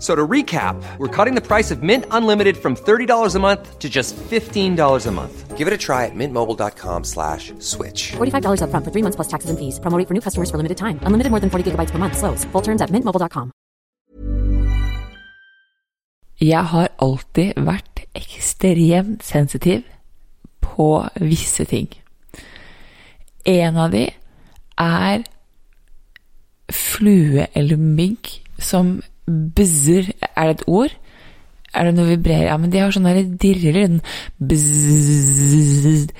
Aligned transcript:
F- 0.00 0.06
So 0.06 0.16
to 0.16 0.26
recap, 0.26 0.82
we're 0.98 1.24
cutting 1.24 1.34
the 1.34 1.46
price 1.46 1.70
of 1.70 1.82
Mint 1.82 2.06
Unlimited 2.10 2.56
from 2.56 2.74
$30 2.74 3.34
a 3.34 3.38
month 3.38 3.78
to 3.78 3.88
just 3.90 4.16
$15 4.16 5.06
a 5.06 5.10
month. 5.10 5.58
Give 5.58 5.68
it 5.68 5.74
a 5.74 5.78
try 5.78 6.06
at 6.06 6.14
mintmobile.com 6.14 7.04
slash 7.04 7.52
switch. 7.58 8.12
$45 8.16 8.62
upfront 8.64 8.84
for 8.84 8.90
three 8.90 9.02
months 9.02 9.16
plus 9.16 9.28
taxes 9.28 9.50
and 9.50 9.58
fees. 9.58 9.78
Promo 9.78 9.98
rate 9.98 10.08
for 10.08 10.14
new 10.14 10.22
customers 10.22 10.50
for 10.50 10.56
limited 10.56 10.78
time. 10.78 10.98
Unlimited 11.02 11.30
more 11.30 11.40
than 11.40 11.50
40 11.50 11.70
gigabytes 11.72 11.90
per 11.90 11.98
month. 11.98 12.16
Slows. 12.16 12.44
Full 12.52 12.62
terms 12.62 12.80
at 12.80 12.88
mintmobile.com. 12.90 13.52
Jeg 16.40 16.64
har 16.72 16.88
alltid 16.98 17.52
vært 17.60 18.06
ekstremt 18.16 19.20
sensitiv 19.22 19.82
på 20.64 20.86
visse 21.20 21.64
ting. 21.68 21.90
En 23.44 23.76
av 23.76 23.90
de 23.92 24.06
er 24.80 25.24
flue 26.72 27.44
eller 27.54 27.76
mygg 27.76 28.40
som 28.60 29.02
buzzer. 29.56 30.12
Er 30.34 30.50
det 30.50 30.60
et 30.60 30.68
ord? 30.68 30.94
Er 31.70 31.86
det 31.86 31.94
noe 31.94 32.10
vibrerer? 32.10 32.48
Ja, 32.50 32.58
men 32.58 32.72
de 32.72 32.82
har 32.82 32.94
sånn 32.94 33.06
der 33.06 33.22
dirrelyd. 33.22 34.00
Bzzz. 34.42 36.10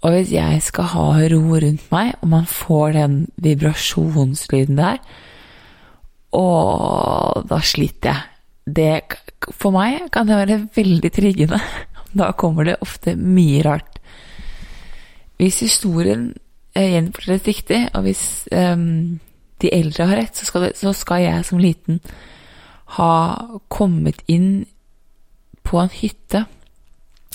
Og 0.00 0.14
hvis 0.14 0.32
jeg 0.32 0.60
skal 0.64 0.86
ha 0.94 1.06
ro 1.28 1.40
rundt 1.60 1.90
meg, 1.92 2.14
og 2.22 2.30
man 2.32 2.46
får 2.48 2.94
den 2.96 3.16
vibrasjonslyden 3.42 4.78
der, 4.80 5.00
og 6.36 7.46
da 7.50 7.58
sliter 7.60 8.14
jeg. 8.14 8.26
Det, 8.70 9.16
for 9.50 9.74
meg 9.74 10.06
kan 10.14 10.28
det 10.28 10.36
være 10.38 10.64
veldig 10.76 11.12
triggende. 11.12 11.62
Da 12.10 12.32
kommer 12.34 12.66
det 12.66 12.80
ofte 12.82 13.12
mye 13.14 13.60
rart. 13.62 14.00
Hvis 15.38 15.60
historien 15.62 16.32
eh, 16.74 16.96
gjenfortelles 16.96 17.44
riktig, 17.46 17.78
og 17.94 18.02
hvis 18.02 18.48
um, 18.50 19.20
de 19.62 19.70
eldre 19.70 20.08
har 20.10 20.18
rett, 20.18 20.34
så 20.34 20.48
skal, 20.48 20.64
det, 20.66 20.72
så 20.80 20.90
skal 20.90 21.22
jeg 21.22 21.44
som 21.46 21.62
liten 21.62 22.00
ha 22.96 23.14
kommet 23.68 24.22
inn 24.30 24.66
på 25.66 25.78
en 25.78 25.92
hytte. 25.92 26.44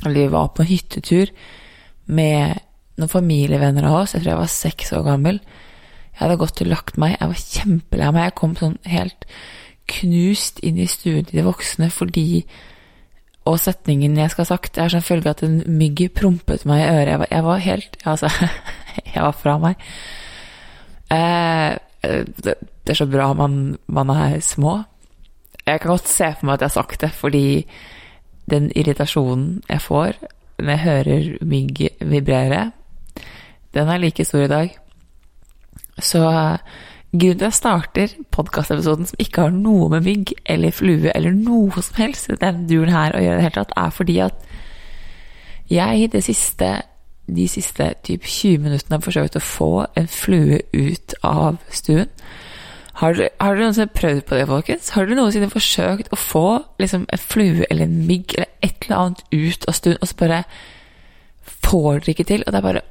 Eller 0.03 0.25
vi 0.25 0.33
var 0.33 0.51
på 0.53 0.63
en 0.63 0.71
hyttetur 0.71 1.31
med 2.05 2.59
noen 2.99 3.11
familievenner 3.11 3.87
av 3.87 4.01
oss. 4.01 4.15
Jeg 4.15 4.23
tror 4.23 4.33
jeg 4.33 4.41
var 4.41 4.51
seks 4.51 4.93
år 4.95 5.05
gammel. 5.07 5.39
Jeg 6.15 6.21
hadde 6.21 6.39
gått 6.39 6.61
og 6.63 6.71
lagt 6.71 6.99
meg. 7.01 7.17
Jeg 7.19 7.31
var 7.31 7.43
kjempelei 7.43 8.11
meg. 8.15 8.27
Jeg 8.27 8.37
kom 8.39 8.55
sånn 8.59 8.77
helt 8.89 9.27
knust 9.91 10.61
inn 10.65 10.79
i 10.81 10.87
stuen 10.89 11.27
til 11.27 11.41
de 11.41 11.45
voksne 11.45 11.91
fordi 11.93 12.45
Og 13.45 13.59
setningen 13.61 14.15
jeg 14.17 14.31
skal 14.33 14.41
ha 14.41 14.47
sagt, 14.55 14.79
er 14.81 14.89
som 14.89 15.03
følge 15.05 15.29
at 15.29 15.43
en 15.45 15.59
mygg 15.69 15.99
prompet 16.17 16.63
meg 16.65 16.79
i 16.81 16.87
øret. 16.89 17.11
Jeg 17.11 17.19
var, 17.19 17.27
jeg 17.29 17.43
var 17.45 17.59
helt 17.61 17.97
Altså, 18.05 18.29
jeg 19.13 19.21
var 19.21 19.35
fra 19.37 19.57
meg. 19.61 19.83
Eh, 21.13 21.75
det, 22.41 22.55
det 22.57 22.95
er 22.95 22.97
så 22.97 23.05
bra 23.05 23.27
man, 23.37 23.77
man 23.85 24.09
er 24.09 24.39
små. 24.41 24.79
Jeg 25.65 25.81
kan 25.81 25.89
godt 25.89 26.07
se 26.07 26.31
for 26.37 26.45
meg 26.45 26.53
at 26.53 26.61
jeg 26.61 26.69
har 26.69 26.77
sagt 26.83 27.01
det, 27.01 27.11
fordi 27.11 27.65
den 28.49 28.71
irritasjonen 28.75 29.63
jeg 29.69 29.81
får 29.81 30.17
når 30.59 30.69
jeg 30.69 30.79
hører 30.79 31.37
mygg 31.41 31.81
vibrere, 31.99 32.71
den 33.73 33.87
er 33.87 33.97
like 33.97 34.25
stor 34.25 34.45
i 34.45 34.47
dag. 34.47 34.77
Så 35.99 36.21
grunnen 37.11 37.37
til 37.37 37.45
at 37.45 37.49
jeg 37.49 37.53
starter 37.53 38.07
podkastepisoden 38.31 39.05
som 39.05 39.19
ikke 39.19 39.41
har 39.41 39.55
noe 39.55 39.89
med 39.89 40.05
mygg 40.05 40.33
eller 40.45 40.71
flue 40.71 41.11
eller 41.15 41.31
noe 41.31 41.81
som 41.81 41.97
helst 41.97 42.29
i 42.29 42.39
denne 42.39 42.67
duren 42.69 42.93
her 42.93 43.15
å 43.15 43.23
gjøre 43.23 43.35
det 43.39 43.47
hele 43.47 43.57
tatt, 43.59 43.75
er 43.77 43.89
fordi 43.89 44.17
at 44.19 44.45
jeg 45.71 46.11
det 46.11 46.23
siste, 46.23 46.71
de 47.27 47.47
siste 47.49 47.93
typ 48.05 48.23
20 48.23 48.63
minuttene 48.67 48.99
har 48.99 49.05
forsøkt 49.05 49.39
å 49.39 49.43
få 49.43 49.71
en 49.97 50.07
flue 50.07 50.61
ut 50.73 51.15
av 51.23 51.57
stuen. 51.73 52.11
Har 52.95 53.15
dere, 53.17 53.33
har 53.41 53.55
dere 53.55 53.67
noensinne 53.67 53.91
prøvd 53.91 54.21
på 54.27 54.37
det, 54.37 54.47
folkens? 54.47 54.89
Har 54.95 55.07
dere 55.07 55.17
noensinne 55.19 55.51
forsøkt 55.51 56.11
å 56.15 56.19
få 56.19 56.45
liksom, 56.79 57.03
en 57.11 57.21
flue 57.21 57.67
eller 57.69 57.89
en 57.89 57.97
mygg 58.07 58.37
eller 58.37 58.51
et 58.63 58.85
eller 58.85 59.01
annet 59.01 59.23
ut 59.35 59.67
av 59.67 59.75
stund, 59.75 59.97
og 59.99 60.07
så 60.07 60.19
bare 60.21 60.41
får 61.65 61.99
dere 61.99 62.15
ikke 62.15 62.27
til? 62.31 62.45
Og 62.45 62.53
det 62.53 62.61
er 62.61 62.67
bare 62.69 62.85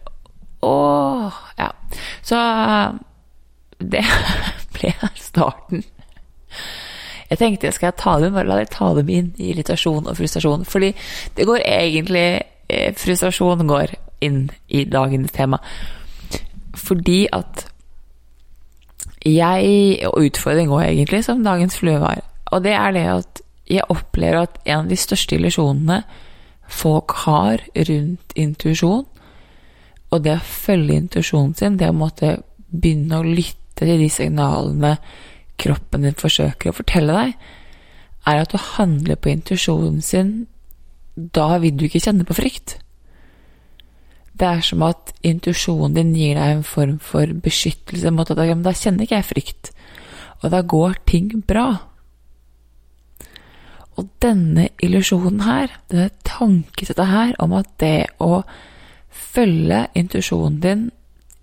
Åh! 0.65 1.41
Ja. 1.59 1.71
Så 2.25 2.39
det 3.81 4.05
ble 4.77 4.95
starten. 5.21 5.85
Jeg 7.31 7.41
tenkte 7.41 7.73
skal 7.73 7.91
jeg 7.91 8.01
ta 8.01 8.19
dem, 8.21 8.37
bare 8.37 8.49
la 8.49 8.61
dere 8.61 8.73
ta 8.73 8.93
dem 8.97 9.11
inn 9.13 9.31
i 9.39 9.51
irritasjon 9.53 10.09
og 10.09 10.17
frustrasjon. 10.19 10.65
Fordi 10.69 10.93
det 11.37 11.47
går 11.49 11.65
egentlig 11.65 12.27
eh, 12.69 12.93
Frustrasjon 12.97 13.67
går 13.69 13.97
inn 14.25 14.49
i 14.69 14.85
dagens 14.85 15.33
tema. 15.33 15.61
Fordi 16.77 17.25
at 17.33 17.67
jeg 19.25 20.05
Og 20.09 20.21
utfordring 20.27 20.69
òg, 20.73 20.85
egentlig, 20.85 21.25
som 21.25 21.45
dagens 21.45 21.79
flue 21.81 21.97
var. 22.01 22.21
Og 22.53 22.63
det 22.65 22.75
er 22.77 22.93
det 22.93 23.05
at 23.09 23.43
jeg 23.71 23.89
opplever 23.89 24.43
at 24.45 24.59
en 24.67 24.85
av 24.85 24.91
de 24.91 24.99
største 25.01 25.39
illusjonene 25.39 26.03
folk 26.69 27.15
har 27.25 27.63
rundt 27.89 28.35
intuisjon, 28.37 29.07
og 30.13 30.23
det 30.23 30.37
å 30.37 30.47
følge 30.47 30.99
intuisjonen 31.01 31.55
sin, 31.59 31.79
det 31.81 31.89
å 31.91 31.97
måtte 31.97 32.37
begynne 32.69 33.21
å 33.21 33.27
lytte 33.27 33.89
til 33.89 33.99
de 33.99 34.11
signalene 34.13 34.95
kroppen 35.61 36.05
din 36.07 36.17
forsøker 36.19 36.71
å 36.71 36.77
fortelle 36.77 37.17
deg, 37.17 37.35
er 38.29 38.41
at 38.41 38.53
du 38.53 38.61
handler 38.77 39.19
på 39.21 39.33
intuisjonen 39.33 40.01
sin, 40.05 40.33
da 41.15 41.59
vil 41.63 41.77
du 41.79 41.87
ikke 41.89 42.03
kjenne 42.03 42.27
på 42.27 42.37
frykt. 42.37 42.79
Det 44.35 44.47
er 44.49 44.63
som 44.67 44.83
at 44.83 45.13
intuisjonen 45.23 45.95
din 45.95 46.15
gir 46.17 46.39
deg 46.39 46.57
en 46.57 46.67
form 46.67 46.97
for 47.03 47.31
beskyttelse 47.45 48.11
mot 48.11 48.31
at 48.31 48.41
men 48.43 48.65
da 48.67 48.73
kjenner 48.75 49.07
ikke 49.07 49.21
jeg 49.21 49.29
frykt, 49.31 49.71
og 50.43 50.51
da 50.51 50.63
går 50.67 50.99
ting 51.07 51.31
bra. 51.47 51.69
Og 53.95 54.09
denne 54.23 54.69
illusjonen 54.83 55.45
her, 55.47 55.71
denne 55.91 56.11
tankesettet 56.27 57.13
her 57.13 57.37
om 57.39 57.55
at 57.55 57.71
det 57.79 58.09
å 58.19 58.43
følge 59.15 59.85
intuisjonen 59.95 60.59
din 60.65 60.85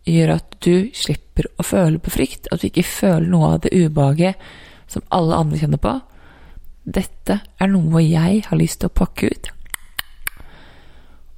gjør 0.03 0.35
at 0.35 0.59
du 0.65 0.91
slipper 0.97 1.47
å 1.55 1.63
føle 1.63 2.01
på 2.03 2.11
frykt, 2.11 2.51
at 2.51 2.59
du 2.59 2.67
ikke 2.67 2.83
føler 2.83 3.31
noe 3.31 3.53
av 3.53 3.63
det 3.63 3.71
ubehaget 3.71 4.51
som 4.91 5.07
alle 5.15 5.39
andre 5.39 5.61
kjenner 5.61 5.79
på, 5.79 5.95
dette 6.83 7.39
er 7.39 7.71
noe 7.71 8.03
jeg 8.03 8.43
har 8.49 8.59
lyst 8.59 8.81
til 8.81 8.91
å 8.91 8.99
pakke 8.99 9.31
ut 9.31 9.51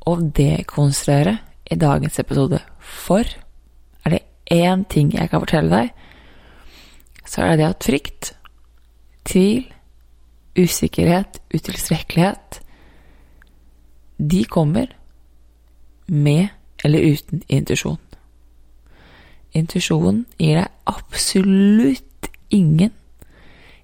og 0.09 0.23
dekonstruere 0.35 1.37
i 1.73 1.79
dagens 1.79 2.19
episode. 2.21 2.59
For 2.79 3.25
er 4.05 4.15
det 4.15 4.23
én 4.53 4.85
ting 4.89 5.13
jeg 5.13 5.29
kan 5.31 5.43
fortelle 5.43 5.73
deg, 5.73 5.91
så 7.25 7.43
er 7.43 7.53
det 7.53 7.59
det 7.63 7.69
at 7.69 7.87
frykt, 7.87 8.33
tvil, 9.25 9.63
usikkerhet, 10.59 11.39
utilstrekkelighet 11.53 12.59
De 14.19 14.43
kommer 14.45 14.91
med 16.07 16.47
eller 16.83 16.99
uten 17.13 17.41
intuisjon. 17.49 17.99
Intuisjonen 19.53 20.25
gir 20.37 20.59
deg 20.59 20.69
absolutt 20.85 22.29
ingen 22.53 22.93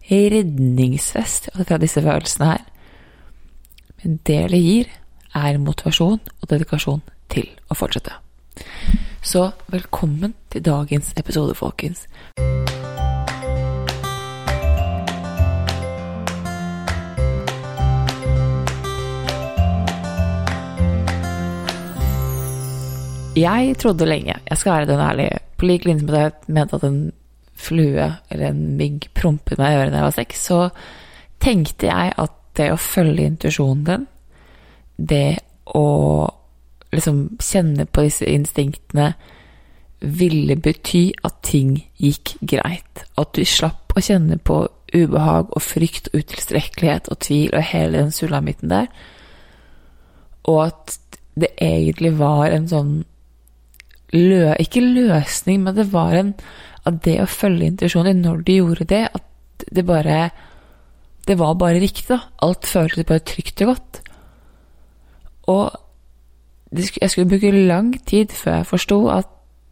redningsvest 0.10 1.50
fra 1.54 1.78
disse 1.82 2.02
følelsene 2.02 2.52
her. 2.52 2.64
Men 4.02 4.20
det 4.28 4.40
det 4.52 4.62
gir, 4.62 4.92
er 5.36 5.58
motivasjon 5.62 6.20
og 6.20 6.50
dedikasjon 6.50 7.02
til 7.30 7.48
å 7.70 7.78
fortsette. 7.78 8.18
Så 9.22 9.50
velkommen 9.72 10.34
til 10.50 10.64
dagens 10.66 11.14
episode, 11.20 11.56
folkens. 11.56 12.08
Jeg 23.40 23.76
trodde 23.80 24.08
lenge, 24.08 24.36
jeg 24.50 24.58
skal 24.58 24.74
være 24.74 24.90
den 24.90 25.00
ærlige, 25.00 25.40
på 25.58 25.68
lik 25.68 25.86
linje 25.86 26.04
med 26.04 26.18
jeg 26.18 26.34
mente 26.48 26.76
at 26.76 26.84
en 26.88 27.12
flue 27.60 28.08
eller 28.31 28.50
en 28.50 28.64
mygg 28.80 29.10
prompet 29.16 29.60
meg 29.60 29.76
i 29.76 29.80
øret 29.80 29.94
da 29.94 30.02
jeg 30.02 30.08
var 30.08 30.16
seks, 30.16 30.44
så 30.50 30.60
tenkte 31.44 31.88
jeg 31.88 32.14
at 32.18 32.36
det 32.58 32.72
å 32.74 32.81
følge 32.81 33.28
intuisjonen 33.28 33.86
din, 33.88 34.06
det 34.98 35.40
å 35.78 35.86
liksom 37.00 37.22
kjenne 37.42 37.88
på 37.90 38.06
disse 38.06 38.28
instinktene, 38.30 39.13
ville 40.00 40.56
bety 40.56 41.10
at 41.28 41.42
ting 41.44 41.74
gikk 42.00 42.38
greit. 42.40 43.04
At 43.19 43.34
du 43.36 43.44
slapp 43.48 43.96
å 43.98 44.04
kjenne 44.04 44.38
på 44.40 44.62
ubehag 44.96 45.51
og 45.51 45.63
frykt 45.63 46.10
og 46.12 46.24
utilstrekkelighet 46.24 47.10
og 47.12 47.19
tvil 47.25 47.54
og 47.54 47.68
hele 47.72 48.06
den 48.06 48.13
sulamitten 48.16 48.72
der. 48.72 48.88
Og 50.48 50.69
at 50.69 50.98
det 51.40 51.51
egentlig 51.62 52.16
var 52.19 52.50
en 52.51 52.68
sånn 52.69 52.94
lø, 54.16 54.56
Ikke 54.60 54.81
løsning, 54.81 55.62
men 55.63 55.75
det 55.78 55.92
var 55.94 56.16
en 56.18 56.34
At 56.88 57.04
det 57.06 57.19
å 57.22 57.28
følge 57.30 57.68
intuisjonen 57.69 58.24
når 58.24 58.42
du 58.48 58.54
gjorde 58.56 58.88
det, 58.90 59.04
at 59.13 59.66
det 59.69 59.86
bare 59.86 60.31
Det 61.28 61.38
var 61.38 61.54
bare 61.60 61.80
riktig, 61.80 62.07
da. 62.10 62.24
Alt 62.42 62.66
føltes 62.66 63.06
bare 63.06 63.19
trygt 63.22 63.62
og 63.62 63.68
godt. 63.68 64.00
Og 65.52 65.75
jeg 66.71 67.10
skulle 67.10 67.30
bruke 67.30 67.51
lang 67.51 67.94
tid 68.06 68.33
før 68.36 68.56
jeg 68.56 68.66
forsto 68.66 69.07
at 69.10 69.27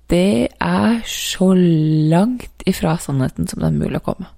det 0.09 0.47
er 0.61 1.01
så 1.05 1.53
langt 1.53 2.63
ifra 2.65 2.97
sannheten 2.97 3.47
som 3.47 3.59
det 3.59 3.67
er 3.67 3.79
mulig 3.79 3.99
å 3.99 4.05
komme. 4.05 4.29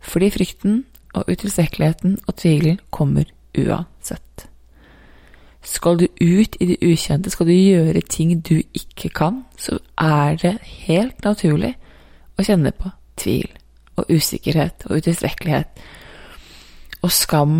Fordi 0.00 0.30
frykten 0.30 0.84
og 1.16 1.24
utilstrekkeligheten 1.32 2.18
og 2.26 2.36
tvilen 2.36 2.78
kommer 2.90 3.24
uansett. 3.58 4.46
Skal 5.66 5.98
du 5.98 6.06
ut 6.06 6.56
i 6.60 6.66
det 6.66 6.76
ukjente, 6.82 7.30
skal 7.30 7.46
du 7.46 7.52
gjøre 7.52 8.00
ting 8.00 8.36
du 8.38 8.60
ikke 8.74 9.08
kan, 9.08 9.42
så 9.58 9.78
er 9.98 10.36
det 10.38 10.58
helt 10.86 11.24
naturlig 11.24 11.74
å 12.38 12.44
kjenne 12.46 12.70
på 12.76 12.92
tvil 13.16 13.48
og 13.96 14.12
usikkerhet 14.12 14.86
og 14.86 15.00
utilstrekkelighet 15.00 15.82
og 17.02 17.12
skam 17.12 17.56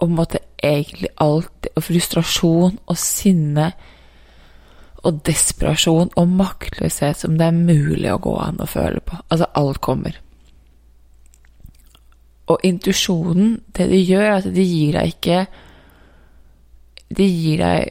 og 0.00 0.12
måtte 0.16 0.40
egentlig 0.62 1.10
alt 1.20 1.68
og 1.74 1.84
frustrasjon 1.84 2.78
og 2.86 2.98
sinne 2.98 3.70
og 5.00 5.20
desperasjon 5.24 6.12
og 6.20 6.34
maktløshet 6.36 7.22
som 7.22 7.38
det 7.40 7.46
er 7.48 7.56
mulig 7.56 8.10
å 8.12 8.20
gå 8.20 8.34
an 8.40 8.60
å 8.60 8.68
føle 8.68 9.00
på. 9.04 9.16
Altså, 9.28 9.48
alt 9.56 9.80
kommer. 9.84 10.18
Og 12.50 12.66
intuisjonen, 12.66 13.60
det 13.76 13.88
det 13.92 14.02
gjør, 14.02 14.26
er 14.26 14.36
at 14.40 14.50
de 14.54 14.66
gir 14.66 14.96
deg 14.98 15.14
ikke 15.14 15.44
Det 17.10 17.26
gir 17.26 17.58
deg 17.58 17.88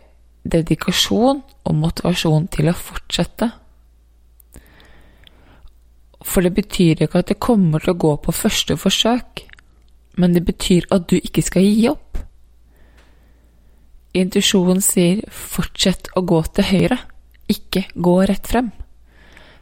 dedikasjon 0.47 1.41
og 1.67 1.73
motivasjon 1.75 2.45
til 2.47 2.69
å 2.71 2.75
fortsette. 2.77 3.49
For 6.23 6.45
det 6.45 6.53
betyr 6.55 7.03
ikke 7.03 7.19
at 7.19 7.33
det 7.33 7.39
kommer 7.43 7.83
til 7.83 7.91
å 7.91 7.99
gå 7.99 8.13
på 8.23 8.31
første 8.31 8.77
forsøk, 8.79 9.43
men 10.19 10.35
det 10.35 10.43
betyr 10.47 10.89
at 10.91 11.07
du 11.07 11.15
ikke 11.17 11.43
skal 11.45 11.63
gi 11.63 11.87
opp. 11.91 12.19
Intuisjonen 14.13 14.81
sier 14.81 15.21
'fortsett 15.29 16.09
å 16.15 16.21
gå 16.21 16.41
til 16.53 16.63
høyre', 16.63 16.99
ikke 17.47 17.85
gå 17.95 18.15
rett 18.27 18.47
frem. 18.47 18.71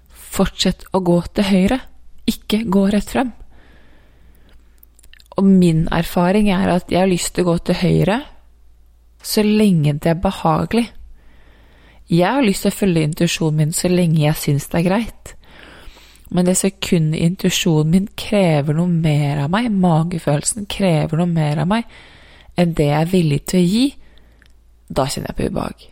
Fortsett 0.09 0.85
å 0.93 0.99
gå 0.99 1.21
til 1.33 1.43
høyre, 1.43 1.79
ikke 2.25 2.63
gå 2.65 2.87
rett 2.91 3.09
frem. 3.09 3.31
Og 5.37 5.43
min 5.43 5.87
erfaring 5.91 6.49
er 6.49 6.69
at 6.69 6.91
jeg 6.91 6.99
har 6.99 7.07
lyst 7.07 7.35
til 7.35 7.45
å 7.45 7.53
gå 7.53 7.57
til 7.69 7.75
høyre 7.75 8.21
så 9.23 9.43
lenge 9.43 9.93
det 9.93 10.09
er 10.09 10.21
behagelig. 10.21 10.87
Jeg 12.09 12.31
har 12.31 12.41
lyst 12.41 12.63
til 12.63 12.71
å 12.71 12.79
følge 12.79 13.03
intuisjonen 13.03 13.57
min 13.57 13.73
så 13.75 13.91
lenge 13.91 14.23
jeg 14.23 14.39
syns 14.39 14.69
det 14.71 14.79
er 14.79 14.87
greit. 14.87 15.36
Men 16.29 16.47
det 16.47 16.57
sekundet 16.59 17.23
intuisjonen 17.23 17.91
min 17.91 18.07
krever 18.19 18.75
noe 18.75 18.91
mer 18.91 19.45
av 19.45 19.51
meg, 19.53 19.69
magefølelsen 19.71 20.67
krever 20.69 21.21
noe 21.21 21.31
mer 21.31 21.63
av 21.63 21.69
meg 21.71 21.87
enn 22.57 22.73
det 22.73 22.87
jeg 22.89 23.01
er 23.05 23.11
villig 23.11 23.43
til 23.45 23.59
å 23.59 23.67
gi, 23.69 23.83
da 24.89 25.05
kjenner 25.05 25.29
jeg 25.29 25.37
på 25.37 25.49
ubehag. 25.51 25.83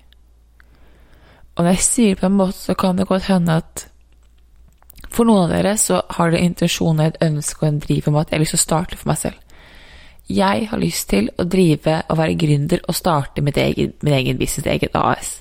Og 1.56 1.64
når 1.64 1.76
jeg 1.76 1.86
sier 1.86 2.16
det 2.16 2.22
på 2.24 2.30
en 2.30 2.40
måte, 2.40 2.58
så 2.58 2.76
kan 2.76 2.98
det 2.98 3.08
godt 3.08 3.30
hende 3.30 3.60
at 3.62 3.86
for 5.14 5.28
noen 5.28 5.46
av 5.46 5.54
dere 5.54 5.76
så 5.80 6.02
har 6.18 6.34
dere 6.34 6.50
og 6.82 7.02
et 7.06 7.22
ønske 7.24 7.62
og 7.62 7.70
en 7.70 7.80
driv 7.80 8.08
om 8.10 8.18
at 8.20 8.32
jeg 8.32 8.36
har 8.36 8.44
lyst 8.44 8.56
til 8.58 8.64
å 8.64 8.66
starte 8.66 8.98
for 9.00 9.12
meg 9.12 9.22
selv. 9.22 9.40
Jeg 10.28 10.68
har 10.72 10.82
lyst 10.82 11.10
til 11.14 11.30
å 11.38 11.46
drive 11.46 12.02
og 12.10 12.18
være 12.18 12.38
gründer 12.42 12.82
og 12.90 12.98
starte 12.98 13.44
mitt 13.46 13.58
egen, 13.62 13.94
min 14.02 14.14
egen 14.18 14.40
business, 14.42 14.66
eget 14.68 14.98
AS. 14.98 15.38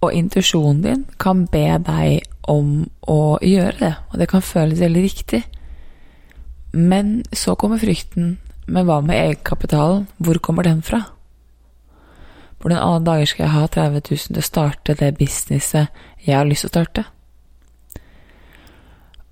Og 0.00 0.14
intuisjonen 0.14 0.82
din 0.82 1.04
kan 1.18 1.44
be 1.50 1.66
deg 1.84 2.22
om 2.48 2.88
å 3.08 3.38
gjøre 3.44 3.76
det, 3.80 3.94
og 4.10 4.18
det 4.20 4.28
kan 4.30 4.44
føles 4.44 4.80
veldig 4.80 5.04
riktig. 5.04 5.42
Men 6.72 7.22
så 7.32 7.54
kommer 7.54 7.80
frykten. 7.80 8.36
Men 8.68 8.84
hva 8.84 9.00
med 9.00 9.16
egenkapitalen? 9.16 10.06
Hvor 10.18 10.40
kommer 10.44 10.66
den 10.66 10.82
fra? 10.84 11.02
Hvordan 12.58 12.82
alle 12.82 13.04
dager 13.04 13.30
skal 13.30 13.44
jeg 13.44 13.54
ha 13.54 13.66
30 13.66 14.02
000 14.10 14.18
til 14.26 14.40
å 14.42 14.48
starte 14.48 14.96
det 14.98 15.14
businesset 15.18 15.88
jeg 16.26 16.36
har 16.36 16.48
lyst 16.48 16.66
til 16.66 16.70
å 16.70 16.74
starte? 16.74 17.04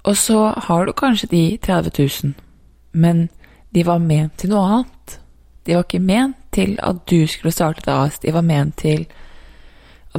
Og 0.07 0.17
så 0.17 0.41
har 0.69 0.87
du 0.87 0.93
kanskje 0.95 1.29
de 1.33 1.43
30 1.63 1.91
000, 2.25 2.35
men 2.93 3.29
de 3.75 3.83
var 3.85 3.99
ment 3.99 4.37
til 4.39 4.53
noe 4.55 4.67
annet. 4.71 5.17
De 5.67 5.75
var 5.75 5.83
ikke 5.83 6.01
ment 6.01 6.39
til 6.55 6.77
at 6.79 7.03
du 7.11 7.27
skulle 7.27 7.53
starte 7.53 7.83
et 7.83 7.91
AS, 7.91 8.21
de 8.23 8.33
var 8.33 8.47
ment 8.47 8.77
til 8.79 9.09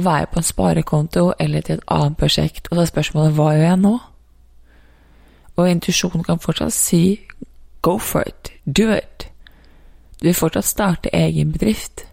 være 0.04 0.26
på 0.32 0.40
en 0.40 0.46
sparekonto 0.46 1.32
eller 1.40 1.60
til 1.60 1.78
et 1.78 1.88
annet 1.88 2.16
prosjekt, 2.16 2.68
og 2.70 2.76
så 2.76 2.82
er 2.82 2.92
spørsmålet 2.92 3.34
hva 3.36 3.48
gjør 3.54 3.66
jeg 3.66 3.80
nå? 3.82 3.94
Og 5.58 5.70
intuisjonen 5.70 6.24
kan 6.24 6.38
fortsatt 6.38 6.72
si 6.72 7.02
go 7.82 7.98
for 7.98 8.22
it, 8.26 8.52
do 8.64 8.90
it. 8.94 9.28
Du 10.20 10.28
vil 10.28 10.34
fortsatt 10.34 10.64
starte 10.64 11.14
egen 11.14 11.52
bedrift. 11.52 12.04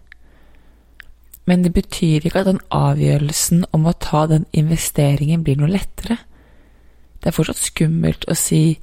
Men 1.46 1.62
det 1.64 1.72
betyr 1.74 2.26
ikke 2.26 2.42
at 2.42 2.50
den 2.50 2.62
avgjørelsen 2.74 3.64
om 3.72 3.86
å 3.86 3.94
ta 4.02 4.26
den 4.26 4.46
investeringen 4.52 5.44
blir 5.46 5.58
noe 5.60 5.70
lettere. 5.70 6.18
Det 7.22 7.30
er 7.30 7.36
fortsatt 7.36 7.62
skummelt 7.62 8.26
å 8.30 8.34
si 8.38 8.78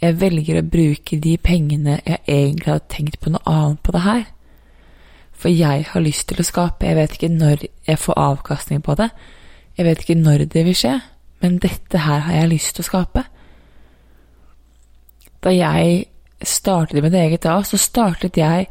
jeg 0.00 0.16
velger 0.16 0.58
å 0.60 0.66
bruke 0.66 1.18
de 1.20 1.36
pengene 1.36 1.98
jeg 2.06 2.22
egentlig 2.26 2.72
hadde 2.72 2.92
tenkt 2.92 3.18
på 3.20 3.32
noe 3.34 3.44
annet 3.44 3.82
på 3.84 3.92
det 3.94 4.04
her. 4.04 4.22
For 5.40 5.48
jeg 5.48 5.86
har 5.88 6.04
lyst 6.04 6.28
til 6.28 6.42
å 6.42 6.44
skape, 6.44 6.84
jeg 6.84 6.98
vet 6.98 7.16
ikke 7.16 7.32
når 7.32 7.64
jeg 7.88 7.98
får 7.98 8.18
avkastning 8.20 8.82
på 8.84 8.96
det, 9.00 9.08
jeg 9.78 9.86
vet 9.86 10.02
ikke 10.04 10.18
når 10.20 10.44
det 10.52 10.64
vil 10.66 10.76
skje, 10.76 10.96
men 11.40 11.60
dette 11.62 12.02
her 12.04 12.26
har 12.26 12.42
jeg 12.42 12.50
lyst 12.50 12.74
til 12.76 12.84
å 12.84 12.90
skape. 12.90 13.22
Da 15.40 15.52
jeg 15.54 16.04
startet 16.44 17.00
mitt 17.04 17.16
eget 17.16 17.46
da, 17.46 17.60
så 17.64 17.80
startet 17.80 18.36
jeg 18.36 18.68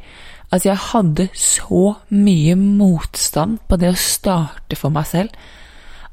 at 0.53 0.65
jeg 0.65 0.77
hadde 0.91 1.27
så 1.37 1.95
mye 2.13 2.55
motstand 2.57 3.59
på 3.69 3.77
det 3.81 3.91
å 3.93 3.97
starte 4.01 4.77
for 4.77 4.93
meg 4.93 5.09
selv, 5.09 5.33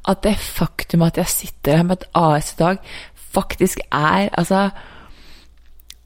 at 0.07 0.23
det 0.25 0.37
faktum 0.41 1.05
at 1.05 1.19
jeg 1.21 1.33
sitter 1.33 1.81
her 1.81 1.89
med 1.89 2.01
et 2.01 2.11
AS 2.17 2.53
i 2.55 2.61
dag, 2.61 2.83
faktisk 3.37 3.81
er 3.91 4.31
Altså, 4.33 4.71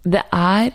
det 0.05 0.23
er 0.33 0.71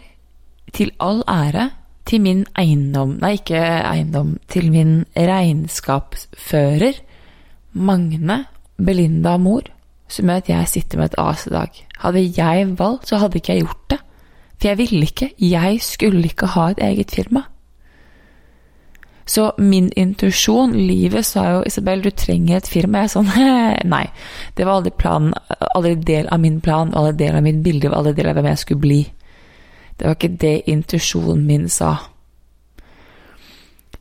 til 0.73 0.91
all 0.99 1.23
ære 1.27 1.71
til 2.05 2.21
min 2.21 2.43
eiendom 2.57 3.17
Nei, 3.21 3.35
ikke 3.39 3.61
eiendom, 3.61 4.35
til 4.51 4.71
min 4.73 4.97
regnskapsfører, 5.15 7.01
Magne 7.75 8.43
Belinda 8.77 9.35
Mor, 9.41 9.67
som 10.07 10.29
gjør 10.29 10.43
at 10.43 10.51
jeg 10.51 10.71
sitter 10.71 11.01
med 11.01 11.11
et 11.11 11.17
AS 11.19 11.47
i 11.47 11.53
dag. 11.55 11.81
Hadde 12.03 12.23
jeg 12.37 12.69
valgt, 12.79 13.09
så 13.09 13.19
hadde 13.19 13.41
ikke 13.41 13.55
jeg 13.55 13.65
gjort 13.65 13.89
det. 13.89 13.99
For 14.55 14.69
jeg 14.69 14.77
ville 14.77 15.09
ikke. 15.09 15.29
Jeg 15.39 15.81
skulle 15.81 16.23
ikke 16.29 16.53
ha 16.53 16.69
et 16.71 16.81
eget 16.83 17.11
firma. 17.11 17.43
Så 19.25 19.51
min 19.57 19.89
intuisjon, 19.97 20.75
livet, 20.77 21.25
sa 21.25 21.47
jo 21.49 21.63
Isabel, 21.65 22.03
du 22.03 22.11
trenger 22.13 22.57
et 22.57 22.69
firma. 22.69 23.01
Jeg 23.01 23.09
er 23.09 23.13
sånn 23.15 23.31
Nei. 23.95 24.05
Det 24.55 24.67
var 24.67 24.79
aldri 24.79 24.93
planen, 24.93 25.33
aldri 25.73 25.95
del 26.05 26.29
av 26.31 26.43
min 26.43 26.61
plan, 26.61 26.93
aldri 26.93 27.25
del 27.25 27.39
av 27.39 27.45
mitt 27.47 27.63
bilde, 27.65 27.89
aldri 27.89 28.13
del 28.19 28.29
av 28.29 28.37
hvem 28.37 28.51
jeg 28.51 28.61
skulle 28.61 28.85
bli. 28.85 29.01
Det 29.99 30.07
var 30.07 30.17
ikke 30.17 30.37
det 30.41 30.61
intuisjonen 30.67 31.45
min 31.47 31.69
sa. 31.69 31.95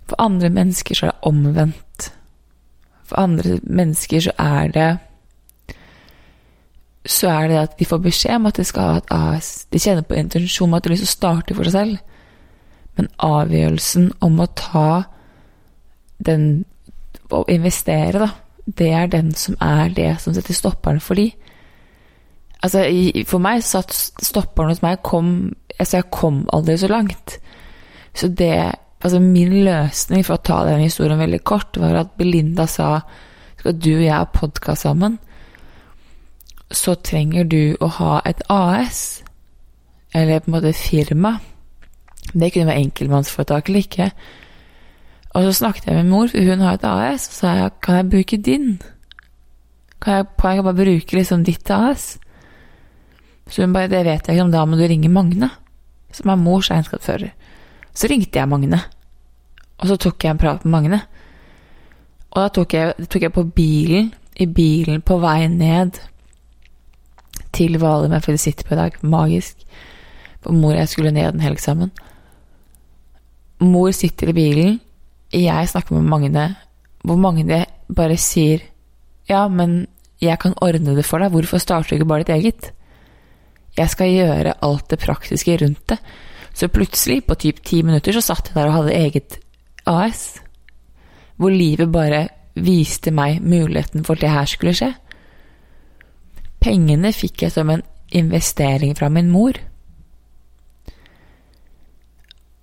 For 0.08 0.20
andre 0.20 0.50
mennesker 0.50 0.94
så 0.94 1.06
er 1.06 1.10
det 1.10 1.28
omvendt. 1.30 2.12
For 3.04 3.20
andre 3.20 3.58
mennesker 3.62 4.20
så 4.20 4.32
er 4.38 4.68
det 4.74 4.90
så 7.06 7.28
er 7.28 7.48
det 7.48 7.56
at 7.60 7.78
de 7.78 7.84
får 7.84 8.00
beskjed 8.00 8.38
om 8.38 8.46
at 8.48 8.56
de 8.56 8.64
skal 8.64 8.82
ha 8.82 8.96
et 8.96 9.10
AS. 9.12 9.66
De 9.72 9.78
kjenner 9.78 10.06
på 10.08 10.16
intensjon 10.16 10.70
om 10.70 10.74
at 10.74 10.84
de 10.84 10.88
har 10.88 10.94
lyst 10.94 11.04
til 11.04 11.12
å 11.12 11.18
starte 11.18 11.56
for 11.56 11.68
seg 11.68 11.74
selv. 11.76 11.98
Men 12.96 13.10
avgjørelsen 13.26 14.12
om 14.24 14.40
å 14.40 14.52
ta 14.56 14.88
den 16.24 16.64
Å 17.34 17.40
investere, 17.48 18.20
da, 18.20 18.26
det 18.66 18.90
er 18.92 19.06
den 19.10 19.30
som 19.34 19.56
er 19.64 19.88
det 19.96 20.10
som 20.20 20.34
setter 20.36 20.54
stopperen 20.54 21.00
for 21.02 21.18
de. 21.18 21.30
Altså, 22.62 22.84
for 23.26 23.42
meg 23.42 23.64
satt 23.64 23.96
stopperen 24.22 24.70
hos 24.70 24.82
meg 24.84 25.00
kom 25.02 25.30
Altså, 25.78 25.98
jeg 25.98 26.10
kom 26.14 26.44
aldri 26.52 26.78
så 26.78 26.90
langt. 26.90 27.38
Så 28.14 28.28
det 28.28 28.54
Altså, 29.04 29.18
min 29.20 29.50
løsning 29.66 30.22
for 30.24 30.38
å 30.38 30.40
ta 30.40 30.62
den 30.64 30.80
historien 30.80 31.20
veldig 31.20 31.42
kort, 31.44 31.76
var 31.76 31.98
at 31.98 32.14
Belinda 32.16 32.64
sa 32.64 33.02
skal 33.58 33.76
du 33.76 33.90
og 33.98 34.04
jeg 34.04 34.16
ha 34.16 34.24
podkast 34.32 34.86
sammen, 34.86 35.18
så 36.72 36.94
trenger 36.96 37.44
du 37.44 37.76
å 37.84 37.88
ha 37.98 38.14
et 38.24 38.40
AS, 38.48 39.22
eller 40.14 40.40
på 40.40 40.48
en 40.48 40.54
måte 40.56 40.72
firma. 40.76 41.34
Det 42.32 42.48
kunne 42.54 42.70
være 42.70 42.86
enkeltmannsforetak 42.86 43.68
eller 43.68 43.84
ikke. 43.84 44.08
Og 45.34 45.48
så 45.48 45.52
snakket 45.60 45.90
jeg 45.90 45.98
med 45.98 46.08
mor, 46.08 46.28
for 46.32 46.48
hun 46.48 46.64
har 46.64 46.78
et 46.78 46.86
AS, 46.88 47.28
og 47.28 47.36
sa 47.36 47.54
jeg 47.58 47.74
kan 47.84 48.00
jeg 48.00 48.10
bruke 48.14 48.38
din? 48.48 48.70
Kan 50.00 50.20
jeg, 50.22 50.30
kan 50.40 50.64
bare 50.64 50.80
bruke 50.80 51.18
liksom 51.18 51.44
ditt 51.44 51.70
AS? 51.70 52.14
Så 53.50 53.66
hun 53.66 53.76
bare 53.76 53.92
det 53.92 54.04
vet 54.06 54.24
jeg 54.24 54.38
ikke, 54.38 54.48
om 54.48 54.52
da 54.54 54.64
må 54.64 54.80
du 54.80 54.86
ringe 54.88 55.12
Magne, 55.12 55.50
som 56.14 56.30
er 56.30 56.40
mors 56.40 56.70
regnskapsfører. 56.70 57.34
Så 57.94 58.10
ringte 58.10 58.38
jeg 58.40 58.50
Magne, 58.50 58.80
og 59.78 59.90
så 59.90 59.98
tok 60.00 60.24
jeg 60.24 60.34
en 60.34 60.40
prat 60.40 60.64
med 60.64 60.72
Magne. 60.74 61.00
Og 62.34 62.42
da 62.42 62.48
tok 62.54 62.74
jeg, 62.74 63.06
tok 63.10 63.22
jeg 63.22 63.34
på 63.34 63.44
bilen, 63.54 64.12
i 64.34 64.48
bilen 64.50 65.02
på 65.06 65.20
vei 65.22 65.46
ned 65.46 66.00
til 67.54 67.78
Hvaler 67.78 68.10
med 68.10 68.26
jeg 68.26 68.40
sitte 68.42 68.66
på 68.66 68.74
i 68.74 68.80
dag. 68.80 68.96
Magisk. 69.02 69.62
For 70.42 70.52
mor 70.52 70.74
og 70.74 70.80
jeg 70.82 70.90
skulle 70.90 71.14
ned 71.14 71.28
en 71.28 71.44
helg 71.44 71.60
sammen. 71.62 71.92
Mor 73.62 73.92
sitter 73.94 74.32
i 74.32 74.36
bilen, 74.36 74.80
jeg 75.32 75.68
snakker 75.68 75.94
med 75.94 76.08
Magne, 76.10 76.56
hvor 77.04 77.16
Magne 77.16 77.64
bare 77.94 78.16
sier 78.16 78.62
Ja, 79.28 79.48
men 79.48 79.86
jeg 80.20 80.38
kan 80.38 80.54
ordne 80.60 80.96
det 80.96 81.06
for 81.06 81.18
deg, 81.18 81.32
hvorfor 81.32 81.58
starter 81.58 81.88
du 81.88 81.94
ikke 81.94 82.08
bare 82.10 82.24
ditt 82.24 82.34
eget? 82.34 82.72
Jeg 83.76 83.90
skal 83.90 84.12
gjøre 84.12 84.54
alt 84.62 84.90
det 84.90 85.00
praktiske 85.02 85.56
rundt 85.62 85.88
det. 85.90 85.98
Så 86.54 86.68
plutselig, 86.70 87.24
på 87.26 87.34
typ 87.34 87.64
ti 87.66 87.82
minutter, 87.82 88.14
så 88.14 88.22
satt 88.22 88.48
jeg 88.48 88.54
der 88.54 88.70
og 88.70 88.76
hadde 88.78 88.94
eget 88.94 89.38
AS. 89.90 90.40
Hvor 91.36 91.50
livet 91.50 91.90
bare 91.92 92.28
viste 92.54 93.10
meg 93.10 93.42
muligheten 93.42 94.04
for 94.06 94.14
at 94.14 94.22
det 94.22 94.30
her 94.30 94.46
skulle 94.46 94.74
skje. 94.78 94.92
Pengene 96.62 97.10
fikk 97.12 97.42
jeg 97.42 97.52
som 97.52 97.70
en 97.70 97.82
investering 98.14 98.94
fra 98.96 99.10
min 99.10 99.30
mor. 99.30 99.58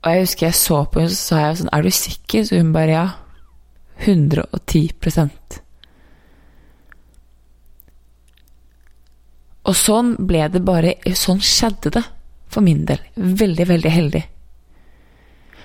Og 0.01 0.11
jeg 0.11 0.23
husker 0.23 0.47
jeg 0.47 0.55
så 0.57 0.83
på 0.85 1.03
henne, 1.03 1.11
så 1.13 1.19
sa 1.21 1.41
jeg 1.43 1.59
sånn 1.59 1.73
Er 1.75 1.83
du 1.85 1.91
sikker? 1.93 2.47
Så 2.47 2.57
hun 2.57 2.71
bare 2.73 2.95
ja. 2.95 3.07
110 4.01 5.60
Og 9.69 9.77
sånn 9.77 10.15
ble 10.25 10.47
det 10.49 10.63
bare 10.65 10.95
Sånn 11.17 11.41
skjedde 11.43 11.93
det 11.97 12.03
for 12.51 12.65
min 12.65 12.85
del. 12.85 13.01
Veldig, 13.15 13.67
veldig 13.69 13.91
heldig. 13.93 14.23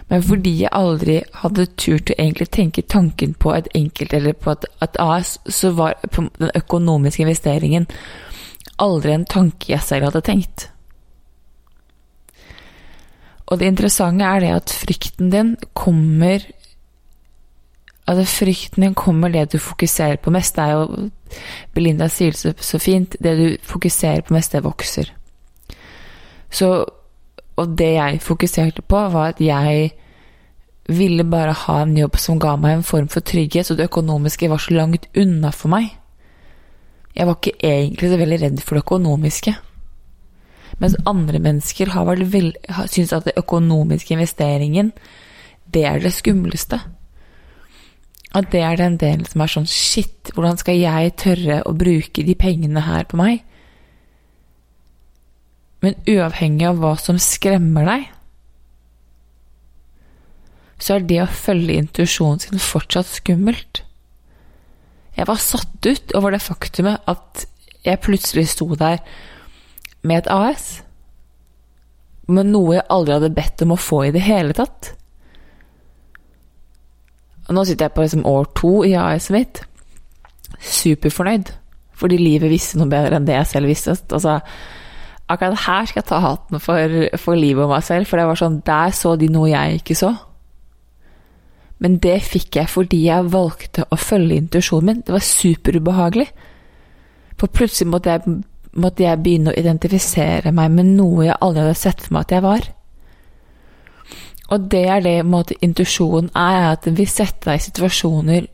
Men 0.07 0.23
fordi 0.23 0.53
jeg 0.61 0.71
aldri 0.77 1.17
hadde 1.41 1.67
turt 1.75 2.13
å 2.13 2.19
egentlig 2.19 2.47
tenke 2.55 2.85
tanken 2.87 3.33
på 3.35 3.51
et 3.57 3.67
enkelt 3.75 4.15
eller 4.15 4.37
på 4.39 4.53
et, 4.53 4.67
et 4.85 4.99
AS, 5.03 5.33
så 5.51 5.73
var 5.75 5.97
den 6.15 6.53
økonomiske 6.55 7.25
investeringen 7.25 7.89
aldri 8.83 9.17
en 9.17 9.27
tanke 9.27 9.73
jeg 9.73 9.83
selv 9.83 10.11
hadde 10.11 10.23
tenkt. 10.29 10.69
Og 13.47 13.59
det 13.59 13.71
interessante 13.71 14.27
er 14.27 14.43
det 14.43 14.53
at 14.57 14.77
frykten 14.85 15.33
din 15.35 15.57
kommer 15.75 16.45
Altså, 18.07 18.23
frykten 18.31 18.85
din 18.85 18.93
kommer 18.95 19.33
det 19.35 19.49
du 19.51 19.59
fokuserer 19.59 20.21
på 20.23 20.31
mest. 20.31 20.55
Det 20.55 20.63
er 20.63 20.77
jo 20.77 21.09
Belinda 21.75 22.09
sier 22.13 22.35
det 22.35 22.57
så, 22.65 22.79
fint. 22.79 23.17
Det 23.21 23.35
du 23.39 23.47
fokuserer 23.67 24.25
på 24.27 24.35
mest, 24.37 24.53
det 24.53 24.65
vokser. 24.65 25.13
Så 26.51 26.87
Og 27.57 27.71
det 27.73 27.95
jeg 27.95 28.21
fokuserte 28.21 28.83
på, 28.85 28.99
var 29.09 29.31
at 29.31 29.39
jeg 29.41 29.95
ville 30.89 31.25
bare 31.25 31.55
ha 31.57 31.77
en 31.83 31.97
jobb 31.97 32.19
som 32.21 32.39
ga 32.39 32.53
meg 32.61 32.75
en 32.77 32.83
form 32.85 33.09
for 33.09 33.25
trygghet, 33.25 33.71
og 33.71 33.79
det 33.79 33.87
økonomiske 33.89 34.51
var 34.53 34.61
så 34.61 34.75
langt 34.75 35.07
unna 35.17 35.51
for 35.57 35.73
meg. 35.73 35.89
Jeg 37.17 37.27
var 37.27 37.39
ikke 37.39 37.57
egentlig 37.65 38.11
så 38.11 38.19
veldig 38.21 38.41
redd 38.43 38.61
for 38.61 38.77
det 38.77 38.85
økonomiske. 38.85 39.55
Mens 40.83 40.99
andre 41.09 41.41
mennesker 41.41 41.95
har 41.95 42.05
vel 42.11 42.27
vel, 42.29 42.51
syns 42.93 43.15
at 43.17 43.25
det 43.25 43.39
økonomiske 43.41 44.13
investeringen, 44.15 44.93
det 45.73 45.87
er 45.89 45.99
det 46.03 46.13
skumleste. 46.13 46.83
At 48.35 48.51
det 48.53 48.63
er 48.67 48.79
den 48.79 48.97
delen 49.01 49.27
som 49.29 49.43
er 49.43 49.53
sånn 49.53 49.69
Shit, 49.71 50.33
hvordan 50.35 50.59
skal 50.61 50.79
jeg 50.81 51.15
tørre 51.23 51.61
å 51.69 51.75
bruke 51.77 52.25
de 52.27 52.35
pengene 52.39 52.83
her 52.89 53.07
på 53.09 53.19
meg? 53.21 53.45
Men 55.85 55.99
uavhengig 56.09 56.67
av 56.67 56.81
hva 56.83 56.95
som 56.99 57.21
skremmer 57.23 57.87
deg, 57.87 58.07
så 60.83 60.97
er 60.97 61.07
det 61.09 61.21
å 61.23 61.31
følge 61.31 61.79
intuisjonen 61.81 62.43
sin 62.43 62.61
fortsatt 62.61 63.09
skummelt. 63.09 63.83
Jeg 65.17 65.29
var 65.29 65.41
satt 65.41 65.87
ut 65.87 66.13
over 66.19 66.35
det 66.35 66.43
faktumet 66.45 67.07
at 67.09 67.47
jeg 67.87 68.03
plutselig 68.05 68.51
sto 68.53 68.69
der 68.77 69.01
med 70.03 70.25
et 70.25 70.31
AS, 70.33 70.67
med 72.27 72.51
noe 72.51 72.77
jeg 72.77 72.89
aldri 72.91 73.15
hadde 73.15 73.35
bedt 73.37 73.63
om 73.65 73.73
å 73.77 73.81
få 73.81 74.03
i 74.09 74.13
det 74.15 74.25
hele 74.27 74.57
tatt. 74.57 74.93
Nå 77.53 77.63
sitter 77.65 77.87
jeg 77.87 77.95
på 77.95 78.03
liksom 78.03 78.27
år 78.27 78.49
to 78.59 78.73
i 78.87 78.95
AS-et 78.99 79.35
mitt. 79.35 79.61
Superfornøyd, 80.59 81.53
fordi 81.95 82.19
livet 82.19 82.51
visste 82.51 82.81
noe 82.81 82.91
bedre 82.91 83.19
enn 83.19 83.29
det 83.29 83.37
jeg 83.37 83.51
selv 83.53 83.71
visste. 83.71 83.95
Altså, 84.11 84.39
akkurat 85.31 85.67
her 85.67 85.91
skal 85.91 86.03
jeg 86.03 86.09
ta 86.09 86.23
hatten 86.25 86.63
for, 86.63 86.97
for 87.23 87.39
livet 87.39 87.67
og 87.67 87.75
meg 87.75 87.85
selv, 87.87 88.09
for 88.11 88.19
det 88.19 88.27
var 88.29 88.41
sånn 88.41 88.63
Der 88.67 88.95
så 88.97 89.15
de 89.21 89.31
noe 89.33 89.51
jeg 89.53 89.81
ikke 89.81 89.99
så. 89.99 90.15
Men 91.83 91.99
det 92.01 92.19
fikk 92.25 92.57
jeg 92.57 92.73
fordi 92.73 93.03
jeg 93.05 93.33
valgte 93.33 93.85
å 93.93 93.99
følge 94.01 94.39
intuisjonen 94.41 94.89
min. 94.89 95.03
Det 95.05 95.13
var 95.13 95.25
superubehagelig. 95.25 96.29
For 97.37 97.53
plutselig 97.53 97.91
måtte 97.93 98.15
jeg, 98.15 98.39
måtte 98.81 99.05
jeg, 99.05 99.21
begynne 99.23 99.53
å 99.53 99.59
identifisere 99.61 100.55
meg 100.57 100.73
med 100.73 100.95
noe 100.97 101.29
jeg 101.29 101.37
aldri 101.45 101.67
hadde 101.67 101.79
sett 101.79 102.01
for 102.01 102.17
meg 102.17 102.27
at 102.27 102.37
jeg 102.37 102.47
var. 102.47 102.71
Og 104.53 104.69
det 104.71 104.85
er 104.89 105.03
det 105.03 105.17
måte 105.27 105.57
intuisjonen 105.65 106.31
er, 106.35 106.73
at 106.73 106.85
den 106.87 106.97
vil 106.99 107.09
sette 107.11 107.51
deg 107.51 107.59
i 107.59 107.67
situasjoner 107.67 108.47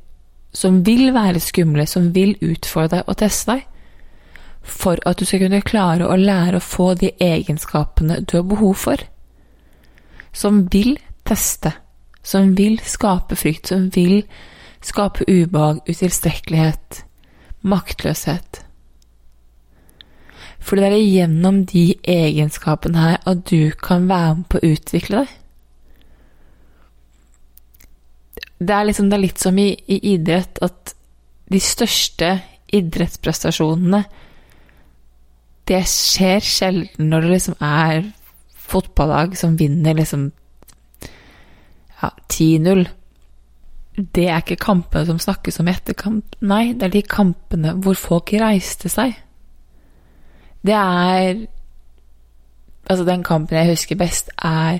som 0.52 0.80
vil 0.86 1.12
være 1.14 1.40
skumle, 1.40 1.86
som 1.88 2.10
vil 2.14 2.34
utfordre 2.44 2.98
deg 2.98 3.08
og 3.08 3.18
teste 3.20 3.56
deg, 3.56 3.68
for 4.62 5.00
at 5.08 5.18
du 5.18 5.26
skal 5.26 5.44
kunne 5.44 5.62
klare 5.64 6.08
å 6.08 6.16
lære 6.16 6.60
å 6.60 6.64
få 6.64 6.92
de 7.00 7.12
egenskapene 7.20 8.20
du 8.24 8.36
har 8.38 8.48
behov 8.48 8.76
for, 8.84 9.04
som 10.32 10.64
vil 10.72 10.96
teste 11.28 11.72
som 12.22 12.54
vil 12.56 12.80
skape 12.84 13.36
frykt, 13.36 13.68
som 13.68 13.90
vil 13.94 14.22
skape 14.82 15.26
ubehag, 15.28 15.82
utilstrekkelighet, 15.88 17.04
maktløshet. 17.62 18.62
For 20.62 20.78
det 20.78 20.92
er 20.92 21.02
gjennom 21.02 21.64
de 21.66 21.94
egenskapene 22.06 22.98
her 22.98 23.22
at 23.26 23.46
du 23.50 23.72
kan 23.82 24.06
være 24.08 24.34
med 24.38 24.50
på 24.50 24.60
å 24.60 24.72
utvikle 24.74 25.24
deg. 25.24 25.38
Det 28.62 28.74
er, 28.74 28.86
liksom, 28.86 29.08
det 29.10 29.16
er 29.16 29.24
litt 29.24 29.42
som 29.42 29.58
i, 29.58 29.70
i 29.90 29.98
idrett 30.14 30.60
at 30.62 30.92
de 31.52 31.60
største 31.60 32.36
idrettsprestasjonene 32.72 34.02
det 35.68 35.82
skjer 35.88 36.42
sjelden 36.42 37.10
når 37.10 37.24
det 37.24 37.32
liksom 37.34 37.56
er 37.62 38.06
fotballag 38.72 39.36
som 39.38 39.56
vinner 39.58 39.96
liksom 39.98 40.30
ja, 42.02 42.10
10-0. 42.32 42.84
Det 43.94 44.26
er 44.26 44.42
ikke 44.42 44.58
kampene 44.62 45.06
som 45.06 45.20
snakkes 45.22 45.60
om 45.60 45.68
i 45.68 45.74
etterkant. 45.74 46.36
Nei, 46.40 46.72
det 46.72 46.88
er 46.88 46.94
de 46.96 47.02
kampene 47.06 47.76
hvor 47.84 47.98
folk 47.98 48.32
reiste 48.40 48.90
seg. 48.92 49.18
Det 50.62 50.78
er 50.78 51.46
Altså, 52.82 53.04
den 53.06 53.22
kampen 53.22 53.56
jeg 53.56 53.68
husker 53.70 53.96
best, 53.96 54.30
er 54.42 54.78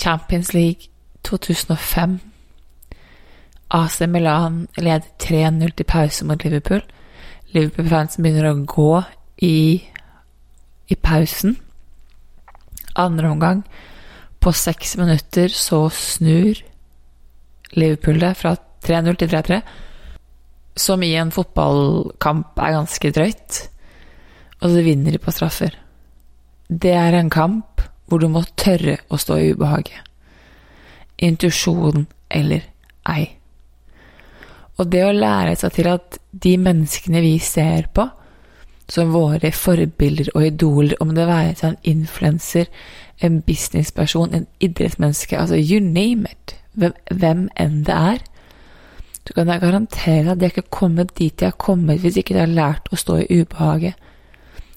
Champions 0.00 0.54
League 0.54 0.88
2005. 1.22 2.20
AC 3.70 4.00
Milan 4.06 4.66
leder 4.78 5.08
3-0 5.22 5.74
til 5.74 5.84
pause 5.84 6.26
mot 6.26 6.44
Liverpool. 6.44 6.82
Liverpool-fansen 7.54 8.22
begynner 8.22 8.50
å 8.50 8.64
gå 8.68 8.90
i, 9.42 9.82
i 10.88 10.94
pausen. 10.94 11.56
Andre 12.96 13.30
omgang 13.30 13.64
på 14.40 14.52
seks 14.54 14.96
minutter 15.00 15.50
så 15.52 15.88
snur 15.90 16.60
Liverpool 17.74 18.20
det 18.22 18.36
fra 18.38 18.54
3-0 18.86 19.18
til 19.18 19.32
3-3, 19.32 19.60
som 20.76 21.02
i 21.02 21.14
en 21.18 21.32
fotballkamp 21.34 22.60
er 22.62 22.76
ganske 22.76 23.10
drøyt. 23.10 23.62
og 24.60 24.70
så 24.70 24.82
vinner 24.82 25.12
de 25.12 25.18
på 25.18 25.30
straffer. 25.30 25.74
Det 26.68 26.92
er 26.92 27.12
en 27.12 27.30
kamp 27.30 27.82
hvor 28.06 28.18
du 28.18 28.28
må 28.28 28.42
tørre 28.56 28.96
å 29.10 29.18
stå 29.18 29.36
i 29.36 29.50
ubehaget. 29.52 30.00
Intuisjon 31.18 32.06
eller 32.30 32.64
ei. 33.08 33.36
Og 34.76 34.92
det 34.92 35.02
å 35.06 35.14
lære 35.14 35.56
seg 35.56 35.74
til 35.78 35.88
at 35.90 36.18
de 36.32 36.54
menneskene 36.60 37.22
vi 37.24 37.36
ser 37.40 37.88
på 37.96 38.08
som 38.92 39.10
våre 39.10 39.50
forbilder 39.50 40.28
og 40.34 40.46
idoler, 40.46 40.94
om 41.02 41.14
det 41.16 41.26
være 41.26 41.56
seg 41.58 41.72
en 41.72 41.96
influenser, 41.96 42.68
en 43.24 43.40
businessperson, 43.42 44.34
en 44.34 44.46
idrettsmenneske, 44.62 45.38
altså 45.38 45.58
you 45.58 45.80
name 45.82 46.28
it, 46.30 46.54
hvem, 46.76 46.94
hvem 47.10 47.46
enn 47.58 47.80
det 47.88 47.96
er, 47.96 48.20
så 49.26 49.34
kan 49.34 49.48
jeg 49.50 49.64
garantere 49.64 50.32
at 50.32 50.38
de 50.38 50.50
har 50.54 50.68
kommet 50.70 51.16
dit 51.18 51.34
de 51.34 51.48
har 51.48 51.56
kommet 51.58 51.98
hvis 51.98 52.20
ikke 52.20 52.36
de 52.36 52.44
har 52.44 52.52
lært 52.52 52.92
å 52.92 52.98
stå 53.00 53.16
i 53.24 53.40
ubehaget. 53.40 53.96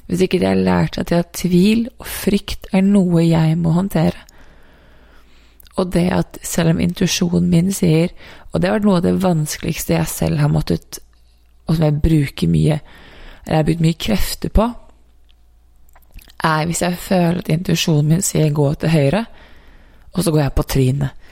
Hvis 0.10 0.24
ikke 0.26 0.40
de 0.42 0.48
har 0.50 0.58
lært 0.58 0.98
at 0.98 1.12
de 1.12 1.20
har 1.20 1.28
tvil 1.38 1.86
og 2.00 2.08
frykt 2.10 2.66
er 2.74 2.82
noe 2.82 3.22
jeg 3.28 3.60
må 3.62 3.76
håndtere. 3.76 4.26
Og 5.80 5.92
det 5.94 6.08
at 6.12 6.40
selv 6.44 6.74
om 6.74 6.82
intuisjonen 6.84 7.50
min 7.52 7.72
sier 7.76 8.12
Og 8.52 8.60
det 8.60 8.70
har 8.70 8.80
vært 8.80 8.88
noe 8.88 9.00
av 9.00 9.06
det 9.06 9.20
vanskeligste 9.24 9.96
jeg 9.96 10.12
selv 10.12 10.42
har 10.44 10.52
måttet 10.52 11.00
Og 11.68 11.78
som 11.78 11.86
jeg 11.86 12.02
bruker 12.04 12.52
mye 12.52 12.80
Eller 12.80 13.54
jeg 13.54 13.62
har 13.62 13.68
brukt 13.70 13.86
mye 13.86 14.00
krefter 14.08 14.54
på 14.54 14.68
Er 16.44 16.68
hvis 16.68 16.84
jeg 16.86 17.00
føler 17.04 17.42
at 17.42 17.52
intuisjonen 17.54 18.14
min 18.14 18.26
sier 18.26 18.52
gå 18.56 18.68
til 18.80 18.94
høyre, 18.94 19.26
og 20.16 20.24
så 20.24 20.32
går 20.32 20.40
jeg 20.40 20.54
på 20.56 20.64
trynet. 20.72 21.26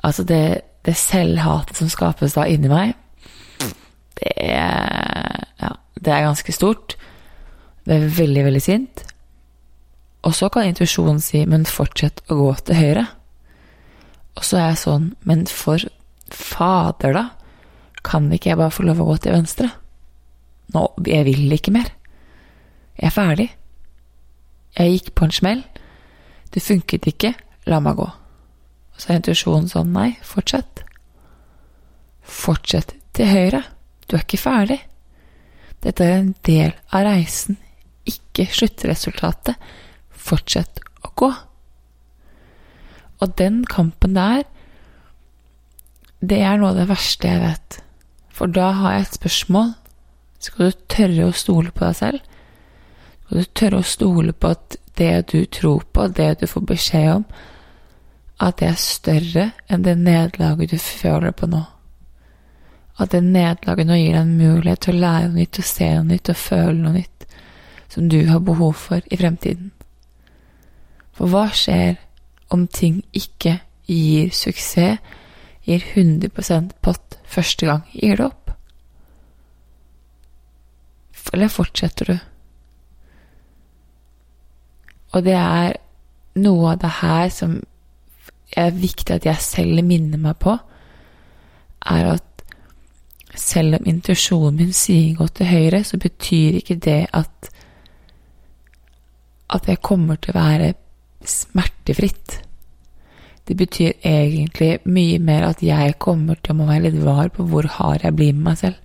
Altså 0.00 0.24
det, 0.24 0.62
det 0.86 0.94
selvhatet 0.96 1.76
som 1.76 1.90
skapes 1.92 2.32
da 2.32 2.46
inni 2.48 2.70
meg, 2.72 2.94
det 4.16 4.32
er, 4.46 5.44
ja, 5.60 5.74
det 6.00 6.14
er 6.14 6.24
ganske 6.24 6.54
stort. 6.56 6.96
Det 7.84 7.98
er 7.98 8.08
veldig, 8.16 8.46
veldig 8.48 8.62
sint. 8.64 9.04
Og 10.26 10.34
så 10.34 10.48
kan 10.48 10.66
intuisjonen 10.66 11.20
si 11.20 11.44
'men 11.46 11.66
fortsett 11.66 12.22
å 12.30 12.34
gå 12.34 12.54
til 12.64 12.74
høyre'. 12.74 13.06
Og 14.36 14.44
så 14.44 14.58
er 14.58 14.68
jeg 14.68 14.84
sånn 14.84 15.16
'men 15.24 15.46
for 15.46 15.78
fader, 16.30 17.12
da', 17.12 17.30
kan 18.04 18.30
ikke 18.32 18.50
jeg 18.50 18.58
bare 18.58 18.70
få 18.70 18.82
lov 18.82 19.00
å 19.00 19.04
gå 19.04 19.16
til 19.18 19.32
venstre? 19.32 19.70
Nå, 20.74 20.82
jeg 21.06 21.24
vil 21.24 21.52
ikke 21.52 21.72
mer. 21.72 21.90
Jeg 22.98 23.06
er 23.06 23.10
ferdig. 23.10 23.48
Jeg 24.78 24.92
gikk 24.92 25.14
på 25.14 25.24
en 25.24 25.32
smell. 25.32 25.64
Det 26.50 26.62
funket 26.62 27.06
ikke. 27.06 27.34
La 27.66 27.80
meg 27.80 27.96
gå. 27.96 28.06
Og 28.06 29.00
så 29.00 29.10
er 29.10 29.20
intuisjonen 29.20 29.68
sånn 29.68 29.92
Nei, 29.92 30.16
fortsett. 30.22 30.84
Fortsett 32.22 32.94
til 33.12 33.26
høyre. 33.26 33.62
Du 34.06 34.16
er 34.16 34.24
ikke 34.24 34.40
ferdig. 34.40 34.80
Dette 35.82 36.04
er 36.04 36.18
en 36.20 36.34
del 36.46 36.72
av 36.94 37.04
reisen, 37.06 37.58
ikke 38.06 38.46
sluttresultatet. 38.50 39.58
Fortsett 40.10 40.80
å 41.04 41.12
gå. 41.14 41.30
Og 43.20 43.32
den 43.38 43.64
kampen 43.64 44.16
der, 44.16 44.44
det 46.20 46.40
er 46.42 46.56
noe 46.58 46.72
av 46.72 46.80
det 46.80 46.88
verste 46.90 47.28
jeg 47.28 47.42
vet. 47.42 47.78
For 48.32 48.52
da 48.52 48.70
har 48.76 48.96
jeg 48.96 49.06
et 49.06 49.18
spørsmål. 49.20 49.70
Skal 50.46 50.70
du 50.70 50.80
tørre 50.92 51.28
å 51.28 51.36
stole 51.36 51.72
på 51.72 51.84
deg 51.86 51.96
selv? 51.96 52.32
Skal 53.24 53.42
du 53.42 53.52
tørre 53.58 53.80
å 53.80 53.88
stole 53.88 54.34
på 54.36 54.52
at 54.52 54.76
det 54.96 55.14
du 55.32 55.38
tror 55.52 55.84
på, 55.92 56.08
det 56.08 56.36
du 56.40 56.46
får 56.48 56.66
beskjed 56.68 57.08
om, 57.18 57.24
at 58.40 58.58
det 58.60 58.68
er 58.68 58.80
større 58.80 59.46
enn 59.72 59.84
det 59.84 59.96
nederlaget 59.98 60.74
du 60.74 60.78
føler 60.80 61.32
på 61.36 61.48
nå? 61.50 61.62
At 63.00 63.12
det 63.12 63.22
nederlaget 63.24 63.88
nå 63.88 63.96
gir 63.98 64.12
deg 64.12 64.22
en 64.22 64.36
mulighet 64.36 64.84
til 64.84 64.96
å 64.96 65.02
lære 65.04 65.30
noe 65.30 65.40
nytt, 65.40 65.60
å 65.60 65.68
se 65.68 65.88
noe 65.94 66.08
nytt 66.10 66.32
og 66.32 66.40
føle 66.40 66.78
noe 66.80 66.96
nytt 66.96 67.26
som 67.92 68.08
du 68.12 68.18
har 68.28 68.44
behov 68.44 68.74
for 68.76 69.04
i 69.10 69.16
fremtiden. 69.16 69.70
For 71.16 71.32
hva 71.32 71.46
skjer 71.56 71.96
om 72.50 72.66
ting 72.66 73.02
ikke 73.16 73.58
gir 73.86 74.30
suksess, 74.34 75.00
gir 75.66 75.82
100 75.94 76.70
pott 76.82 77.18
første 77.26 77.66
gang? 77.66 77.82
Gir 77.92 78.16
det 78.16 78.26
opp? 78.26 78.50
Eller 81.34 81.50
fortsetter 81.50 82.12
du? 82.12 82.18
Og 85.12 85.24
det 85.24 85.34
er 85.34 85.74
noe 86.40 86.72
av 86.74 86.78
det 86.82 86.92
her 87.00 87.28
som 87.34 87.58
er 88.56 88.70
viktig 88.76 89.16
at 89.16 89.26
jeg 89.26 89.42
selv 89.42 89.82
minner 89.84 90.20
meg 90.22 90.38
på, 90.40 90.54
er 91.86 92.12
at 92.14 92.44
selv 93.36 93.80
om 93.80 93.88
intuisjonen 93.90 94.60
min 94.60 94.72
sier 94.72 95.16
gå 95.18 95.26
til 95.28 95.50
høyre, 95.50 95.82
så 95.84 95.98
betyr 96.00 96.60
ikke 96.62 96.78
det 96.80 97.02
at 97.12 97.50
at 99.52 99.68
jeg 99.68 99.78
kommer 99.84 100.18
til 100.18 100.34
å 100.34 100.40
være 100.40 100.72
smertefritt. 101.22 102.40
Det 103.46 103.54
betyr 103.56 103.92
egentlig 104.02 104.80
mye 104.90 105.18
mer 105.22 105.46
at 105.52 105.62
jeg 105.62 105.98
kommer 106.02 106.38
til 106.42 106.56
å 106.56 106.66
være 106.66 106.88
litt 106.88 106.98
var 107.04 107.30
på 107.34 107.46
hvor 107.46 107.68
hard 107.76 108.02
jeg 108.02 108.16
blir 108.18 108.34
med 108.34 108.48
meg 108.48 108.58
selv. 108.58 108.80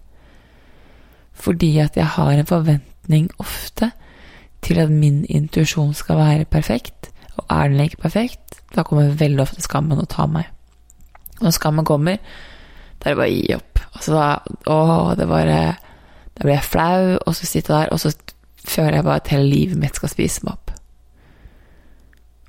Fordi 1.34 1.72
at 1.82 1.98
jeg 1.98 2.06
har 2.18 2.32
en 2.36 2.50
forventning 2.50 3.30
ofte 3.42 3.90
til 4.62 4.82
at 4.84 4.94
min 4.94 5.24
intuisjon 5.26 5.96
skal 5.98 6.20
være 6.22 6.46
perfekt. 6.46 7.10
Og 7.40 7.46
er 7.50 7.72
den 7.72 7.80
ikke 7.88 8.04
perfekt, 8.06 8.62
da 8.76 8.84
kommer 8.86 9.16
veldig 9.18 9.42
ofte 9.42 9.64
skammen 9.64 10.02
å 10.02 10.10
ta 10.10 10.28
meg. 10.30 10.46
Og 11.40 11.48
når 11.48 11.56
skammen 11.58 11.88
kommer, 11.88 12.20
da 13.02 13.10
er 13.10 13.16
det 13.16 13.22
bare 13.22 13.32
å 13.32 13.38
gi 13.40 13.56
opp. 13.56 13.82
Altså 13.92 14.14
da, 14.14 14.28
å, 14.70 14.82
det 15.18 15.28
bare 15.28 15.62
Da 16.32 16.46
blir 16.46 16.56
jeg 16.56 16.64
flau, 16.64 17.18
og 17.28 17.34
så 17.36 17.46
sitter 17.46 17.74
jeg 17.74 17.82
der, 17.82 17.90
og 17.92 18.00
så 18.00 18.12
føler 18.64 18.96
jeg 18.96 19.04
bare 19.04 19.20
at 19.20 19.32
hele 19.34 19.50
livet 19.52 19.78
mitt 19.82 19.98
skal 20.00 20.10
spise 20.10 20.46
meg 20.46 20.54
opp. 20.54 20.72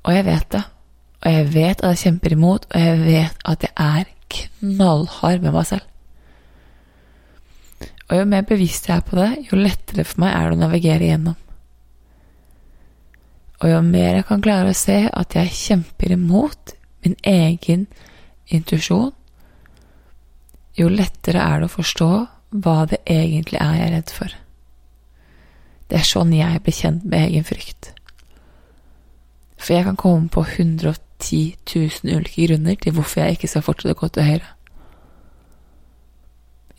Og 0.07 0.15
jeg 0.15 0.25
vet 0.25 0.47
det. 0.55 0.61
Og 1.23 1.31
jeg 1.31 1.47
vet 1.53 1.79
at 1.79 1.93
jeg 1.93 2.01
kjemper 2.03 2.35
imot, 2.35 2.67
og 2.67 2.81
jeg 2.81 2.99
vet 2.99 3.45
at 3.47 3.63
jeg 3.63 3.73
er 3.79 4.09
knallhard 4.33 5.43
med 5.43 5.55
meg 5.55 5.67
selv. 5.69 5.89
Og 8.09 8.19
jo 8.19 8.25
mer 8.27 8.43
bevisst 8.47 8.89
jeg 8.89 8.99
er 8.99 9.07
på 9.07 9.15
det, 9.17 9.29
jo 9.47 9.57
lettere 9.57 10.03
for 10.05 10.21
meg 10.21 10.35
er 10.35 10.49
det 10.49 10.57
å 10.57 10.61
navigere 10.65 11.07
igjennom. 11.07 11.39
Og 13.63 13.71
jo 13.71 13.79
mer 13.87 14.19
jeg 14.19 14.27
kan 14.27 14.43
klare 14.43 14.73
å 14.73 14.77
se 14.77 14.97
at 15.07 15.37
jeg 15.37 15.55
kjemper 15.55 16.17
imot 16.17 16.75
min 17.05 17.15
egen 17.23 17.87
intuisjon, 18.51 19.13
jo 20.75 20.89
lettere 20.89 21.39
er 21.39 21.61
det 21.61 21.69
å 21.69 21.75
forstå 21.77 22.11
hva 22.63 22.77
det 22.89 22.99
egentlig 23.09 23.61
er 23.61 23.77
jeg 23.77 23.87
er 23.87 23.95
redd 23.95 24.13
for. 24.13 24.35
Det 25.87 25.99
er 25.99 26.07
sånn 26.09 26.35
jeg 26.35 26.61
blir 26.65 26.75
kjent 26.75 27.07
med 27.07 27.29
egen 27.29 27.47
frykt. 27.47 27.93
For 29.55 29.77
jeg 29.77 29.87
kan 29.87 29.99
komme 29.99 30.27
på 30.33 30.43
110 30.43 31.12
000 31.31 32.17
ulike 32.17 32.47
grunner 32.47 32.75
til 32.75 32.93
hvorfor 32.93 33.21
jeg 33.21 33.37
ikke 33.37 33.47
skal 33.47 33.65
fortsette 33.65 33.95
å 33.95 33.99
gå 33.99 34.09
til 34.13 34.27
høyre. 34.27 34.51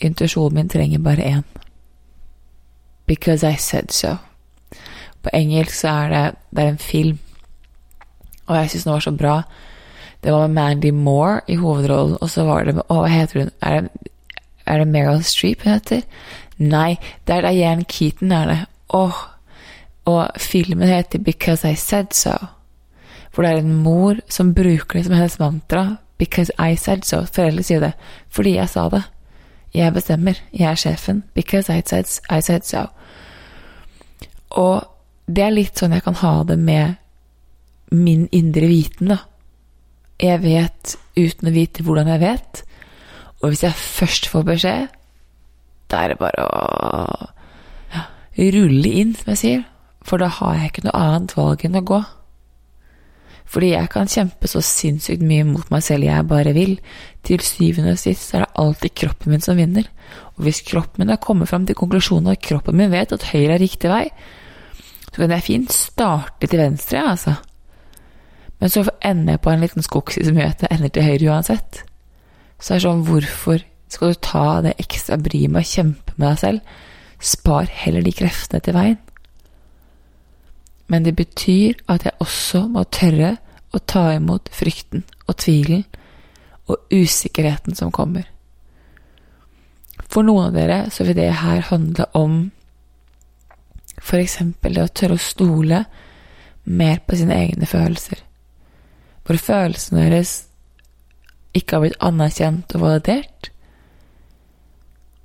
Intuisjonen 0.04 0.54
min 0.58 0.68
trenger 0.68 1.02
bare 1.02 1.28
én. 1.38 1.44
Because 3.06 3.44
I 3.46 3.56
said 3.56 3.92
so. 3.92 4.16
På 5.22 5.30
engelsk 5.32 5.74
så 5.74 5.88
er 5.88 6.08
det, 6.08 6.24
det 6.50 6.64
er 6.64 6.68
en 6.68 6.78
film, 6.78 7.18
og 8.46 8.56
jeg 8.56 8.70
syns 8.70 8.84
den 8.84 8.92
var 8.92 9.00
så 9.00 9.10
bra. 9.10 9.42
Det 10.24 10.32
var 10.32 10.46
med 10.46 10.54
Mandy 10.54 10.90
Moore 10.90 11.40
i 11.48 11.56
hovedrollen, 11.56 12.18
og 12.20 12.30
så 12.30 12.44
var 12.44 12.64
det 12.64 12.74
med 12.74 12.84
Å, 12.88 13.00
hva 13.00 13.08
heter 13.08 13.40
hun? 13.40 13.50
Er 13.62 13.80
det, 13.80 14.10
er 14.66 14.78
det 14.80 14.88
Meryl 14.88 15.22
Streep 15.24 15.64
hun 15.64 15.72
heter? 15.72 16.02
Nei, 16.58 16.96
det 17.26 17.36
er 17.36 17.48
Diane 17.48 17.84
Keaton, 17.84 18.32
er 18.32 18.46
det. 18.48 18.58
Åh. 18.88 19.22
Og 20.04 20.28
filmen 20.40 20.88
heter 20.88 21.18
Because 21.18 21.70
I 21.70 21.74
Said 21.74 22.12
So. 22.12 22.36
For 23.34 23.42
det 23.42 23.50
er 23.50 23.64
en 23.64 23.82
mor 23.82 24.20
som 24.30 24.54
bruker 24.54 24.98
det 24.98 25.06
som 25.08 25.16
hennes 25.16 25.38
mantra. 25.38 25.84
Because 26.18 26.52
I 26.58 26.76
said 26.78 27.04
so. 27.04 27.24
Foreldre 27.26 27.64
sier 27.66 27.82
det. 27.82 27.92
Fordi 28.30 28.54
jeg 28.54 28.70
sa 28.70 28.88
det. 28.92 29.02
Jeg 29.74 29.94
bestemmer. 29.94 30.38
Jeg 30.52 30.70
er 30.70 30.78
sjefen. 30.78 31.24
Because 31.34 31.72
I 31.72 31.82
said, 31.84 32.06
I 32.30 32.40
said 32.40 32.62
so. 32.62 32.86
Og 34.54 34.84
det 35.26 35.42
er 35.42 35.54
litt 35.54 35.80
sånn 35.80 35.96
jeg 35.96 36.04
kan 36.04 36.18
ha 36.20 36.34
det 36.46 36.58
med 36.60 37.00
min 37.94 38.28
indre 38.34 38.68
viten, 38.70 39.10
da. 39.14 39.18
Jeg 40.22 40.42
vet 40.44 40.94
uten 41.18 41.50
å 41.50 41.54
vite 41.54 41.82
hvordan 41.82 42.10
jeg 42.12 42.22
vet. 42.22 42.62
Og 43.42 43.50
hvis 43.50 43.64
jeg 43.66 43.74
først 43.76 44.28
får 44.30 44.46
beskjed, 44.48 44.92
da 45.90 46.04
er 46.04 46.14
det 46.14 46.20
bare 46.20 46.44
å 46.46 46.52
rulle 48.54 48.90
inn, 48.90 49.14
som 49.18 49.32
jeg 49.34 49.40
sier. 49.40 49.64
For 50.04 50.20
da 50.20 50.30
har 50.38 50.58
jeg 50.58 50.70
ikke 50.70 50.86
noe 50.86 51.00
annet 51.00 51.34
valg 51.36 51.64
enn 51.66 51.80
å 51.80 51.84
gå. 51.86 52.00
Fordi 53.44 53.74
jeg 53.74 53.90
kan 53.92 54.08
kjempe 54.10 54.48
så 54.50 54.62
sinnssykt 54.64 55.22
mye 55.24 55.44
mot 55.46 55.68
meg 55.72 55.84
selv 55.84 56.06
jeg 56.06 56.28
bare 56.30 56.54
vil. 56.56 56.78
Til 57.26 57.42
syvende 57.44 57.94
og 57.94 58.00
sist 58.00 58.32
er 58.34 58.44
det 58.44 58.54
alltid 58.60 58.94
kroppen 59.02 59.34
min 59.34 59.44
som 59.44 59.58
vinner. 59.60 59.86
Og 60.34 60.46
hvis 60.46 60.62
kroppen 60.66 61.04
min 61.04 61.12
har 61.12 61.20
kommet 61.22 61.50
fram 61.50 61.66
til 61.68 61.78
konklusjonen 61.78 62.32
at 62.32 62.42
kroppen 62.42 62.78
min 62.80 62.92
vet 62.92 63.12
at 63.14 63.28
høyre 63.30 63.56
er 63.56 63.62
riktig 63.62 63.92
vei, 63.92 64.06
så 65.10 65.20
kan 65.20 65.36
jeg 65.36 65.46
fint 65.46 65.74
starte 65.74 66.48
til 66.48 66.58
venstre, 66.58 67.04
altså. 67.06 67.36
Men 68.58 68.72
så 68.72 68.82
ender 69.04 69.36
jeg 69.36 69.42
på 69.44 69.52
en 69.52 69.62
liten 69.62 69.84
skogsi 69.86 70.24
som 70.26 70.40
gjør 70.40 70.54
at 70.54 70.64
jeg 70.64 70.74
ender 70.78 70.94
til 70.94 71.06
høyre 71.06 71.30
uansett. 71.34 71.84
Så 72.58 72.74
det 72.74 72.80
er 72.80 72.86
sånn, 72.88 73.06
hvorfor 73.06 73.62
skal 73.92 74.10
du 74.10 74.20
ta 74.24 74.46
det 74.64 74.76
ekstra 74.82 75.18
bryet 75.20 75.52
med 75.52 75.62
å 75.62 75.68
kjempe 75.68 76.14
med 76.16 76.30
deg 76.30 76.40
selv? 76.40 76.76
Spar 77.24 77.68
heller 77.70 78.02
de 78.04 78.12
kreftene 78.16 78.64
til 78.64 78.74
veien. 78.76 78.98
Men 80.86 81.04
det 81.04 81.14
betyr 81.16 81.80
at 81.88 82.04
jeg 82.04 82.18
også 82.20 82.66
må 82.68 82.84
tørre 82.92 83.36
å 83.74 83.80
ta 83.80 84.10
imot 84.14 84.50
frykten 84.52 85.04
og 85.26 85.36
tvilen 85.40 85.84
og 86.70 86.92
usikkerheten 86.92 87.76
som 87.76 87.92
kommer. 87.92 88.28
For 90.08 90.26
noen 90.26 90.50
av 90.50 90.56
dere 90.56 90.78
så 90.92 91.06
vil 91.06 91.16
det 91.18 91.30
her 91.40 91.64
handle 91.70 92.06
om 92.14 92.36
eksempel 94.14 94.76
det 94.76 94.84
å 94.84 94.92
tørre 94.92 95.16
å 95.16 95.22
stole 95.22 95.80
mer 96.64 97.00
på 97.06 97.16
sine 97.16 97.36
egne 97.36 97.66
følelser. 97.66 98.20
Hvor 99.24 99.40
følelsene 99.40 100.04
deres 100.04 100.34
ikke 101.54 101.76
har 101.76 101.84
blitt 101.84 102.04
anerkjent 102.04 102.74
og 102.76 102.84
validert, 102.84 103.50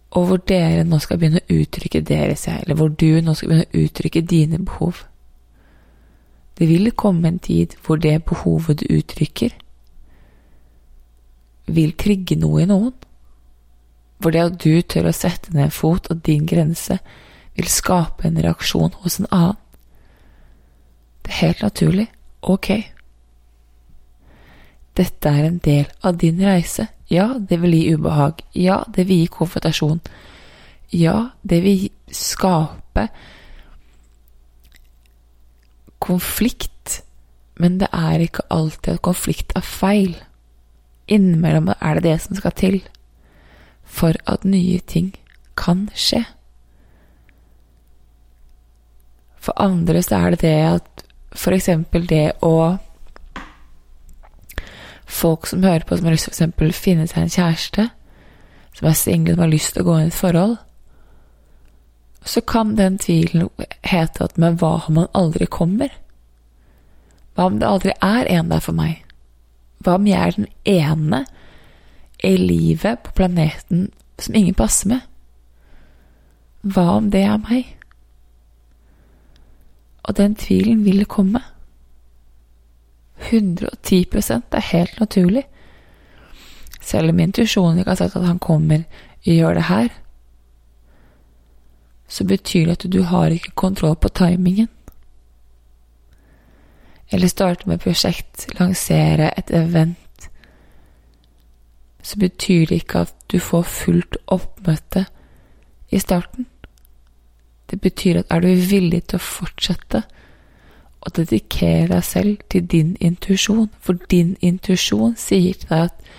og 0.09 0.25
hvor 0.25 0.41
dere 0.49 0.85
nå 0.87 0.97
skal 1.03 1.19
begynne 1.21 1.41
å 1.43 1.59
uttrykke 1.59 2.01
deres 2.05 2.47
jeg, 2.47 2.63
eller 2.63 2.79
hvor 2.79 2.89
du 2.89 3.21
nå 3.21 3.35
skal 3.37 3.51
begynne 3.51 3.67
å 3.69 3.83
uttrykke 3.83 4.25
dine 4.25 4.61
behov. 4.65 5.03
Det 6.59 6.67
vil 6.67 6.91
komme 6.91 7.27
en 7.27 7.39
tid 7.39 7.77
hvor 7.85 7.99
det 8.03 8.17
behovet 8.27 8.81
du 8.81 8.89
uttrykker, 8.97 9.53
vil 11.69 11.93
trigge 11.95 12.35
noe 12.39 12.63
i 12.63 12.67
noen. 12.67 12.93
Hvor 14.19 14.35
det 14.35 14.41
at 14.43 14.59
du 14.59 14.81
tør 14.81 15.07
å 15.09 15.15
sette 15.15 15.53
ned 15.53 15.69
en 15.69 15.71
fot 15.71 16.09
og 16.11 16.23
din 16.25 16.43
grense, 16.49 16.99
vil 17.55 17.69
skape 17.71 18.27
en 18.27 18.39
reaksjon 18.43 18.97
hos 19.03 19.19
en 19.21 19.29
annen. 19.31 19.59
Det 21.23 21.31
er 21.31 21.41
helt 21.45 21.61
naturlig. 21.63 22.07
Ok. 22.41 22.69
Dette 24.97 25.31
er 25.31 25.47
en 25.47 25.59
del 25.63 25.85
av 26.03 26.17
din 26.19 26.41
reise. 26.43 26.89
Ja, 27.09 27.31
det 27.39 27.61
vil 27.61 27.77
gi 27.77 27.95
ubehag. 27.95 28.43
Ja, 28.55 28.81
det 28.87 29.07
vil 29.07 29.23
gi 29.23 29.31
konfrontasjon. 29.31 30.01
Ja, 30.91 31.29
det 31.41 31.61
vil 31.63 31.87
skape 32.11 33.07
konflikt. 35.99 37.01
Men 37.59 37.79
det 37.79 37.89
er 37.93 38.23
ikke 38.23 38.47
alltid 38.49 38.93
at 38.93 39.05
konflikt 39.05 39.53
er 39.55 39.65
feil. 39.65 40.15
Innimellom 41.07 41.71
er 41.75 41.99
det 41.99 42.03
det 42.03 42.17
som 42.21 42.37
skal 42.39 42.55
til 42.55 42.81
for 43.89 44.13
at 44.29 44.45
nye 44.45 44.79
ting 44.79 45.15
kan 45.57 45.87
skje. 45.97 46.21
For 49.39 49.55
andre 49.57 50.03
så 50.03 50.15
er 50.15 50.35
det 50.35 50.41
det 50.41 50.57
at 50.67 51.05
eksempel 51.55 52.05
det 52.09 52.31
å 52.45 52.77
folk 55.09 55.47
som 55.49 55.63
hører 55.63 55.85
på, 55.87 55.97
som 55.97 56.05
har 56.05 56.13
lyst 56.13 56.29
til 56.31 56.51
å 56.69 56.71
finne 56.75 57.07
seg 57.09 57.23
en 57.23 57.33
kjæreste, 57.33 57.87
som 58.77 58.87
er 58.87 58.97
single, 58.97 59.33
som 59.33 59.43
har 59.43 59.51
lyst 59.51 59.73
til 59.73 59.83
å 59.83 59.87
gå 59.87 59.95
inn 59.97 60.09
i 60.09 60.13
et 60.13 60.19
forhold, 60.19 60.57
så 62.25 62.41
kan 62.41 62.75
den 62.75 62.97
tvilen 62.97 63.49
hete 63.83 64.23
at 64.23 64.37
men 64.37 64.57
hva 64.59 64.75
om 64.87 64.97
han 64.99 65.11
aldri 65.17 65.47
kommer? 65.47 65.91
Hva 67.35 67.47
om 67.47 67.59
det 67.59 67.67
aldri 67.67 67.93
er 68.03 68.27
en 68.27 68.49
der 68.51 68.63
for 68.63 68.75
meg? 68.75 69.03
Hva 69.79 69.95
om 69.95 70.07
jeg 70.07 70.19
er 70.19 70.35
den 70.35 70.49
ene 70.67 71.23
i 72.23 72.35
livet 72.35 72.99
på 73.05 73.15
planeten 73.15 73.87
som 74.19 74.35
ingen 74.35 74.57
passer 74.59 74.91
med? 74.91 75.05
Hva 76.67 76.97
om 76.97 77.07
det 77.13 77.23
er 77.23 77.39
meg? 77.45 77.69
Og 80.03 80.17
den 80.17 80.35
tvilen 80.35 80.83
vil 80.83 81.05
komme. 81.07 81.39
110% 83.29 84.55
er 84.55 84.67
helt 84.71 84.99
naturlig. 84.99 85.45
Selv 86.81 87.13
om 87.13 87.19
intuisjonen 87.19 87.79
ikke 87.79 87.93
har 87.93 88.01
sagt 88.01 88.15
at 88.15 88.27
han 88.27 88.39
kommer 88.39 88.83
og 89.19 89.31
gjør 89.31 89.53
det 89.53 89.63
her, 89.69 89.89
så 92.09 92.25
betyr 92.25 92.65
det 92.65 92.77
at 92.79 92.91
du 92.91 93.01
har 93.05 93.31
ikke 93.31 93.55
kontroll 93.55 93.95
på 93.95 94.09
timingen. 94.09 94.67
Eller 97.11 97.27
starte 97.27 97.69
med 97.69 97.81
prosjekt, 97.81 98.47
lansere 98.59 99.31
et 99.37 99.51
event, 99.53 100.29
så 102.01 102.19
betyr 102.19 102.65
det 102.69 102.83
ikke 102.83 103.05
at 103.05 103.15
du 103.31 103.39
får 103.39 103.65
fullt 103.69 104.17
oppmøte 104.27 105.05
i 105.91 105.99
starten. 105.99 106.47
Det 107.69 107.81
betyr 107.81 108.21
at 108.21 108.31
er 108.33 108.41
du 108.41 108.47
villig 108.47 109.03
til 109.09 109.19
å 109.19 109.25
fortsette, 109.25 110.03
og 110.99 111.15
dedikere 111.15 111.87
deg 111.93 112.03
selv 112.03 112.41
til 112.51 112.65
din 112.67 112.95
intuisjon, 112.99 113.69
for 113.79 114.01
din 114.11 114.35
intuisjon 114.41 115.15
sier 115.17 115.55
til 115.55 115.69
deg 115.69 115.85
at 115.87 116.09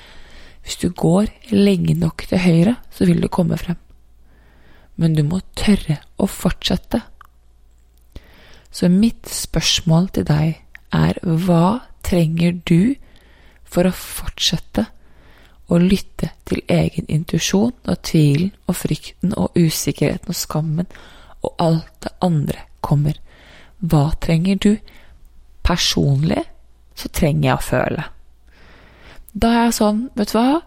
hvis 0.64 0.78
du 0.80 0.88
går 0.94 1.28
lenge 1.50 1.94
nok 1.98 2.24
til 2.28 2.38
høyre, 2.38 2.76
så 2.90 3.08
vil 3.08 3.22
du 3.22 3.28
komme 3.28 3.58
frem. 3.58 3.76
Men 5.00 5.16
du 5.16 5.22
må 5.24 5.40
tørre 5.56 6.00
å 6.20 6.28
fortsette. 6.28 7.00
Så 8.70 8.90
mitt 8.92 9.28
spørsmål 9.32 10.10
til 10.14 10.26
deg 10.28 10.60
er 10.94 11.20
hva 11.24 11.80
trenger 12.06 12.58
du 12.68 12.94
for 13.70 13.88
å 13.88 13.94
fortsette 13.94 14.86
å 15.70 15.78
lytte 15.78 16.32
til 16.50 16.62
egen 16.70 17.08
intuisjon 17.08 17.72
når 17.86 17.98
tvilen 18.06 18.52
og 18.66 18.76
frykten 18.76 19.34
og 19.38 19.56
usikkerheten 19.58 20.34
og 20.34 20.38
skammen 20.38 20.88
og 21.40 21.52
alt 21.62 21.92
det 22.04 22.14
andre 22.26 22.64
kommer? 22.84 23.16
Hva 23.80 24.10
trenger 24.20 24.60
du? 24.60 24.72
Personlig 25.64 26.42
så 26.98 27.08
trenger 27.08 27.48
jeg 27.48 27.56
å 27.56 27.64
føle. 27.64 28.06
Da 29.32 29.50
er 29.54 29.68
jeg 29.68 29.76
sånn, 29.78 30.00
vet 30.18 30.32
du 30.32 30.36
hva, 30.36 30.60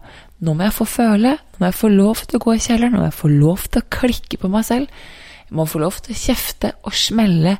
nå 0.43 0.55
må 0.57 0.67
jeg 0.67 0.75
få 0.75 0.87
føle, 0.89 1.35
nå 1.37 1.61
må 1.61 1.69
jeg 1.69 1.79
få 1.79 1.89
lov 1.93 2.23
til 2.25 2.39
å 2.39 2.43
gå 2.43 2.55
i 2.55 2.63
kjelleren, 2.63 2.95
nå 2.95 3.03
må 3.03 3.07
jeg 3.07 3.19
få 3.19 3.31
lov 3.31 3.67
til 3.69 3.83
å 3.83 3.89
klikke 3.97 4.39
på 4.41 4.51
meg 4.51 4.65
selv, 4.67 5.03
jeg 5.47 5.57
må 5.59 5.65
få 5.69 5.81
lov 5.83 5.99
til 6.03 6.15
å 6.15 6.19
kjefte 6.19 6.73
og 6.83 6.95
smelle 6.97 7.57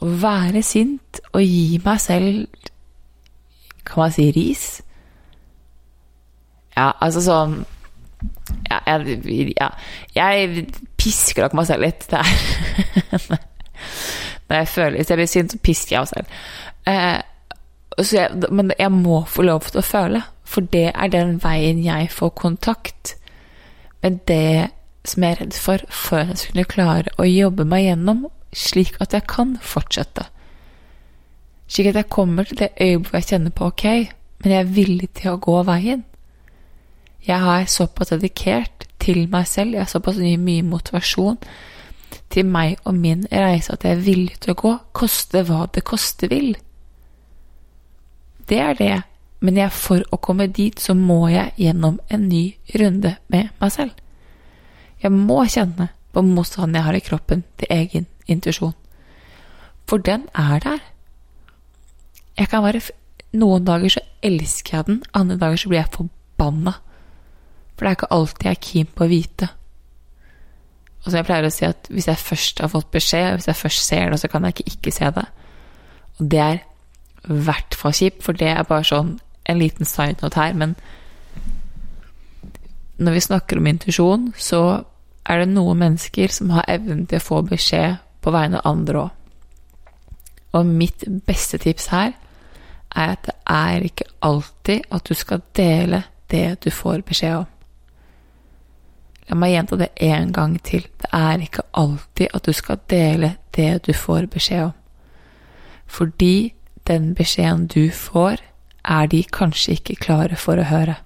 og 0.00 0.16
være 0.22 0.62
sint 0.66 1.20
og 1.32 1.42
gi 1.44 1.78
meg 1.84 2.00
selv 2.02 2.70
Kan 3.84 4.00
man 4.00 4.12
si 4.14 4.24
ris? 4.32 4.64
Ja, 6.74 6.88
altså 7.04 7.20
sånn 7.22 7.58
ja, 8.70 8.78
jeg, 8.88 9.52
ja, 9.58 9.68
jeg 10.16 10.64
pisker 10.96 11.44
nok 11.44 11.56
meg 11.58 11.66
selv 11.68 11.84
litt. 11.84 12.06
Det 12.08 12.20
er 12.20 13.26
Når 14.48 14.56
jeg 14.56 14.70
føler 14.72 14.96
Hvis 14.96 15.10
jeg 15.10 15.20
blir 15.20 15.30
sint, 15.30 15.52
så 15.52 15.60
pisker 15.60 15.96
jeg 15.96 16.06
meg 16.06 16.12
selv. 16.14 16.38
Eh, 16.88 17.20
jeg, 18.12 18.50
men 18.50 18.72
jeg 18.78 18.92
må 18.92 19.22
få 19.28 19.44
lov 19.46 19.68
til 19.68 19.80
å 19.80 19.86
føle, 19.86 20.22
for 20.44 20.66
det 20.72 20.90
er 20.92 21.12
den 21.12 21.38
veien 21.42 21.82
jeg 21.84 22.10
får 22.12 22.34
kontakt 22.38 23.16
med 24.02 24.20
det 24.28 24.70
som 25.04 25.24
jeg 25.24 25.34
er 25.34 25.40
redd 25.42 25.56
for, 25.56 25.84
for 25.88 26.22
jeg 26.22 26.40
skulle 26.40 26.68
klare 26.68 27.12
å 27.20 27.26
jobbe 27.28 27.66
meg 27.68 27.88
gjennom, 27.88 28.26
slik 28.54 28.96
at 29.04 29.16
jeg 29.16 29.26
kan 29.28 29.56
fortsette. 29.60 30.26
Slik 31.68 31.90
at 31.90 32.00
jeg 32.00 32.12
kommer 32.12 32.48
til 32.48 32.60
det 32.60 32.72
øyeblikket 32.76 33.10
hvor 33.10 33.20
jeg 33.20 33.28
kjenner 33.30 33.54
på 33.56 33.68
ok, 33.72 33.84
men 34.44 34.52
jeg 34.52 34.60
er 34.60 34.74
villig 34.76 35.10
til 35.16 35.32
å 35.32 35.40
gå 35.40 35.60
veien. 35.66 36.04
Jeg 37.24 37.40
har 37.40 37.64
såpass 37.72 38.12
dedikert 38.12 38.84
til 39.00 39.24
meg 39.32 39.48
selv, 39.48 39.72
jeg 39.72 39.84
har 39.84 39.92
såpass 39.92 40.20
mye 40.20 40.64
motivasjon 40.64 41.40
til 42.32 42.46
meg 42.46 42.76
og 42.84 42.94
min 42.96 43.24
reise 43.32 43.72
at 43.72 43.84
jeg 43.84 43.96
er 43.96 44.04
villig 44.04 44.38
til 44.40 44.52
å 44.54 44.60
gå, 44.60 44.72
koste 44.96 45.44
hva 45.48 45.64
det 45.72 45.84
koste 45.88 46.28
vil. 46.32 46.52
Det 48.48 48.60
er 48.60 48.76
det, 48.78 48.94
men 49.44 49.58
jeg, 49.60 49.72
for 49.76 50.00
å 50.08 50.20
komme 50.24 50.46
dit 50.48 50.80
så 50.80 50.94
må 50.96 51.26
jeg 51.28 51.52
gjennom 51.60 51.98
en 52.08 52.22
ny 52.30 52.56
runde 52.80 53.16
med 53.28 53.50
meg 53.60 53.72
selv. 53.74 53.92
Jeg 55.02 55.12
må 55.12 55.42
kjenne 55.52 55.90
på 56.14 56.22
motstanden 56.24 56.78
jeg 56.78 56.86
har 56.86 56.96
i 56.96 57.04
kroppen 57.04 57.42
til 57.60 57.74
egen 57.74 58.06
intuisjon. 58.30 58.72
For 59.90 60.00
den 60.00 60.24
er 60.32 60.62
der. 60.64 60.80
Jeg 62.38 62.48
kan 62.48 62.64
være 62.64 62.86
Noen 63.34 63.64
dager 63.66 63.90
så 63.90 64.00
elsker 64.22 64.76
jeg 64.76 64.86
den, 64.86 64.98
andre 65.10 65.36
dager 65.36 65.58
så 65.58 65.68
blir 65.68 65.80
jeg 65.80 65.90
forbanna. 65.96 66.76
For 67.74 67.82
det 67.82 67.88
er 67.88 67.96
ikke 67.96 68.14
alltid 68.14 68.46
jeg 68.46 68.54
er 68.54 68.60
keen 68.62 68.92
på 68.94 69.02
å 69.04 69.10
vite. 69.10 69.48
Og 71.02 71.08
så 71.08 71.18
jeg 71.18 71.26
pleier 71.26 71.48
å 71.48 71.52
si 71.52 71.66
at 71.66 71.90
hvis 71.90 72.06
jeg 72.08 72.20
først 72.20 72.62
har 72.62 72.70
fått 72.70 72.92
beskjed, 72.94 73.34
hvis 73.34 73.48
jeg 73.50 73.58
først 73.58 73.82
ser 73.88 74.14
det, 74.14 74.20
så 74.22 74.30
kan 74.30 74.46
jeg 74.46 74.54
ikke 74.54 74.76
ikke 74.76 74.94
se 74.94 75.10
det. 75.18 75.26
Og 76.14 76.30
det 76.30 76.40
er 76.44 76.62
i 76.62 77.40
hvert 77.48 77.74
fall 77.74 77.96
kjipt, 77.98 78.22
for 78.22 78.38
det 78.38 78.52
er 78.54 78.68
bare 78.68 78.86
sånn 78.86 79.16
en 79.44 79.58
liten 79.58 79.84
side 79.88 80.22
note 80.22 80.40
her, 80.40 80.54
men 80.54 80.74
når 82.96 83.12
vi 83.12 83.20
snakker 83.20 83.58
om 83.58 83.66
intuisjon, 83.66 84.32
så 84.38 84.84
er 85.26 85.40
det 85.40 85.52
noen 85.52 85.80
mennesker 85.80 86.32
som 86.32 86.52
har 86.54 86.68
evnen 86.68 87.06
til 87.06 87.18
å 87.18 87.26
få 87.26 87.40
beskjed 87.48 87.96
på 88.24 88.32
vegne 88.34 88.60
av 88.60 88.70
andre 88.70 89.04
òg. 89.06 89.20
Og 90.54 90.66
mitt 90.66 91.02
beste 91.26 91.58
tips 91.58 91.88
her 91.90 92.12
er 92.94 93.16
at 93.16 93.26
det 93.26 93.34
er 93.50 93.86
ikke 93.88 94.06
alltid 94.22 94.84
at 94.94 95.08
du 95.08 95.14
skal 95.18 95.42
dele 95.56 96.04
det 96.30 96.60
du 96.64 96.70
får 96.70 97.02
beskjed 97.08 97.40
om. 97.40 97.50
La 99.28 99.38
meg 99.40 99.54
gjenta 99.54 99.78
det 99.80 99.90
en 100.04 100.32
gang 100.36 100.56
til. 100.62 100.84
Det 101.00 101.10
er 101.12 101.42
ikke 101.42 101.64
alltid 101.72 102.34
at 102.34 102.46
du 102.46 102.52
skal 102.52 102.80
dele 102.90 103.34
det 103.56 103.86
du 103.86 103.92
får 103.96 104.28
beskjed 104.30 104.68
om. 104.68 104.74
Fordi 105.86 106.54
den 106.86 107.14
beskjeden 107.14 107.66
du 107.66 107.90
får, 107.90 108.36
er 108.84 109.08
de 109.10 109.22
kanskje 109.24 109.78
ikke 109.78 110.00
klare 110.02 110.36
for 110.36 110.60
å 110.60 110.68
høre. 110.68 110.98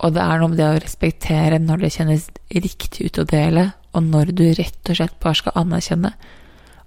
Og 0.00 0.14
det 0.16 0.22
er 0.24 0.40
noe 0.40 0.50
med 0.50 0.58
det 0.60 0.68
å 0.68 0.80
respektere 0.80 1.60
når 1.60 1.84
det 1.84 1.92
kjennes 1.96 2.26
riktig 2.54 3.10
ut 3.10 3.20
å 3.20 3.28
dele, 3.28 3.70
og 3.92 4.06
når 4.06 4.32
du 4.36 4.46
rett 4.56 4.90
og 4.90 4.96
slett 4.96 5.18
bare 5.20 5.38
skal 5.38 5.58
anerkjenne 5.60 6.14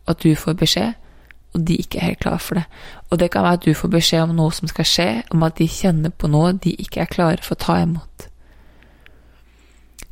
at 0.10 0.24
du 0.24 0.34
får 0.36 0.58
beskjed, 0.60 0.96
og 1.54 1.66
de 1.68 1.78
ikke 1.78 2.00
er 2.00 2.10
helt 2.10 2.24
klare 2.24 2.42
for 2.42 2.58
det. 2.58 2.64
Og 3.12 3.20
det 3.22 3.30
kan 3.32 3.46
være 3.46 3.60
at 3.60 3.68
du 3.68 3.78
får 3.78 3.92
beskjed 3.94 4.26
om 4.26 4.36
noe 4.40 4.56
som 4.56 4.72
skal 4.72 4.88
skje, 4.90 5.10
om 5.32 5.46
at 5.46 5.60
de 5.60 5.70
kjenner 5.70 6.10
på 6.10 6.30
noe 6.32 6.56
de 6.58 6.74
ikke 6.82 7.04
er 7.04 7.12
klare 7.12 7.46
for 7.46 7.54
å 7.54 7.62
ta 7.62 7.78
imot. 7.84 8.28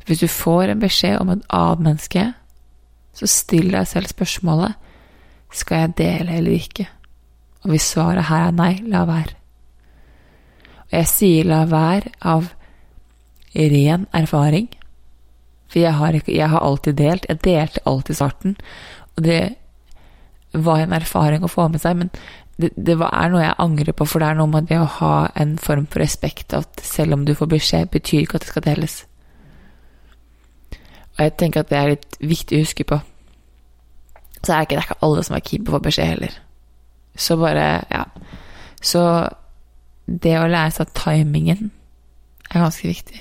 Hvis 0.06 0.22
du 0.22 0.28
får 0.30 0.70
en 0.70 0.82
beskjed 0.82 1.18
om 1.18 1.34
et 1.34 1.44
annet 1.50 1.84
menneske, 1.88 2.28
så 3.12 3.28
still 3.28 3.72
deg 3.74 3.86
selv 3.90 4.10
spørsmålet 4.10 4.78
skal 5.52 5.84
jeg 5.84 5.96
dele 5.98 6.38
eller 6.38 6.54
ikke. 6.56 6.86
Og 7.62 7.72
hvis 7.72 7.86
svaret 7.94 8.26
her 8.28 8.48
er 8.48 8.58
nei, 8.58 8.72
la 8.90 9.04
være. 9.08 9.36
Og 10.90 10.98
jeg 10.98 11.08
sier 11.08 11.48
la 11.48 11.62
være 11.70 12.12
av 12.20 12.50
ren 13.54 14.06
erfaring. 14.12 14.68
For 15.70 15.80
jeg 15.80 15.94
har, 15.96 16.16
ikke, 16.18 16.34
jeg 16.36 16.50
har 16.52 16.60
alltid 16.60 16.98
delt. 16.98 17.26
Jeg 17.28 17.44
delte 17.44 17.84
alltid 17.88 18.18
starten. 18.18 18.56
Og 19.16 19.24
det 19.24 19.42
var 20.52 20.82
en 20.82 20.92
erfaring 20.92 21.44
å 21.44 21.50
få 21.50 21.68
med 21.72 21.80
seg, 21.80 21.96
men 21.96 22.10
det, 22.60 22.72
det 22.76 22.98
er 23.00 23.30
noe 23.32 23.40
jeg 23.40 23.60
angrer 23.62 23.96
på, 23.96 24.04
for 24.04 24.20
det 24.20 24.28
er 24.28 24.36
noe 24.36 24.50
med 24.52 24.68
det 24.68 24.76
å 24.82 24.90
ha 24.98 25.14
en 25.40 25.54
form 25.60 25.86
for 25.88 26.04
respekt 26.04 26.52
at 26.56 26.82
selv 26.84 27.16
om 27.16 27.24
du 27.24 27.32
får 27.38 27.48
beskjed, 27.54 27.88
betyr 27.94 28.26
ikke 28.26 28.38
at 28.38 28.44
det 28.44 28.52
skal 28.52 28.66
deles. 28.66 28.98
Og 31.16 31.24
jeg 31.24 31.34
tenker 31.40 31.64
at 31.64 31.72
det 31.72 31.78
er 31.78 31.92
litt 31.94 32.20
viktig 32.20 32.58
å 32.58 32.66
huske 32.66 32.86
på. 32.88 33.00
Så 34.42 34.52
er 34.52 34.60
det 34.60 34.66
ikke, 34.66 34.76
det 34.76 34.82
er 34.82 34.88
ikke 34.90 35.04
alle 35.08 35.24
som 35.24 35.36
er 35.38 35.46
keen 35.46 35.64
på 35.64 35.72
å 35.72 35.78
få 35.78 35.86
beskjed 35.88 36.12
heller. 36.12 36.36
Så 37.18 37.36
bare, 37.40 37.84
ja. 37.90 38.04
Så 38.82 39.02
det 40.06 40.34
å 40.38 40.48
lære 40.50 40.72
seg 40.78 40.94
timingen 40.96 41.70
er 42.50 42.64
ganske 42.64 42.88
viktig. 42.88 43.20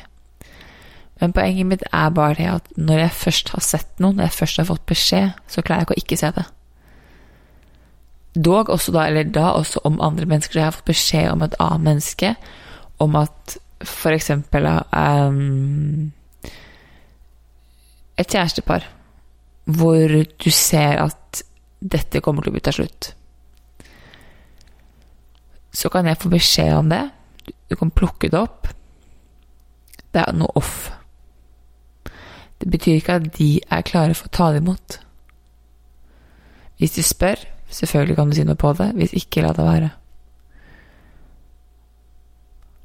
Men 1.21 1.35
poenget 1.37 1.69
mitt 1.69 1.83
er 1.93 2.13
bare 2.15 2.37
det 2.39 2.47
at 2.49 2.71
når 2.81 3.03
jeg 3.03 3.17
først 3.19 3.51
har 3.53 3.63
sett 3.65 4.01
noe, 4.01 4.15
når 4.17 4.29
jeg 4.29 4.37
først 4.39 4.61
har 4.61 4.69
fått 4.71 4.87
beskjed, 4.89 5.35
så 5.47 5.61
klarer 5.61 5.83
jeg 5.83 5.89
ikke 5.89 5.97
å 5.97 6.01
ikke 6.01 6.19
se 6.21 6.31
det. 6.37 6.45
Dog 8.47 8.71
også 8.73 8.93
da, 8.95 9.05
eller 9.05 9.27
da 9.29 9.51
også 9.59 9.83
om 9.85 9.99
andre 10.01 10.25
mennesker. 10.25 10.55
Så 10.55 10.59
jeg 10.59 10.69
har 10.69 10.77
fått 10.77 10.89
beskjed 10.89 11.29
om 11.33 11.45
et 11.45 11.57
annet 11.59 11.85
menneske, 11.89 12.33
om 13.03 13.19
at 13.19 13.57
eksempel 13.81 14.67
um, 14.93 16.11
Et 18.21 18.29
kjærestepar 18.29 18.83
hvor 19.65 20.11
du 20.43 20.51
ser 20.53 20.99
at 21.01 21.41
dette 21.79 22.21
kommer 22.21 22.43
til 22.43 22.51
å 22.51 22.53
bli 22.53 22.61
til 22.65 22.75
slutt. 22.81 23.07
Så 25.71 25.89
kan 25.89 26.05
jeg 26.05 26.19
få 26.19 26.31
beskjed 26.31 26.73
om 26.75 26.89
det. 26.91 27.03
Du 27.69 27.75
kan 27.79 27.91
plukke 27.91 28.29
det 28.29 28.39
opp. 28.39 28.67
Det 30.11 30.23
er 30.25 30.35
noe 30.35 30.51
off. 30.59 30.91
Det 32.61 32.69
betyr 32.69 32.99
ikke 32.99 33.17
at 33.17 33.31
de 33.37 33.53
er 33.71 33.87
klare 33.87 34.13
for 34.17 34.27
å 34.27 34.35
ta 34.35 34.51
det 34.51 34.61
imot. 34.61 34.99
Hvis 36.77 36.97
de 36.97 37.03
spør, 37.05 37.41
selvfølgelig 37.71 38.17
kan 38.17 38.29
du 38.29 38.37
si 38.37 38.45
noe 38.45 38.59
på 38.59 38.73
det. 38.77 38.91
Hvis 38.99 39.15
ikke, 39.17 39.45
la 39.45 39.53
det 39.55 39.65
være. 39.65 39.89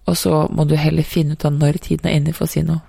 Og 0.07 0.17
så 0.17 0.47
må 0.55 0.65
du 0.65 0.77
heller 0.79 1.03
finne 1.03 1.35
ut 1.35 1.45
av 1.45 1.57
når 1.57 1.81
tiden 1.83 2.09
er 2.09 2.21
inne 2.21 2.35
for 2.37 2.47
å 2.47 2.53
si 2.53 2.63
noe. 2.65 2.85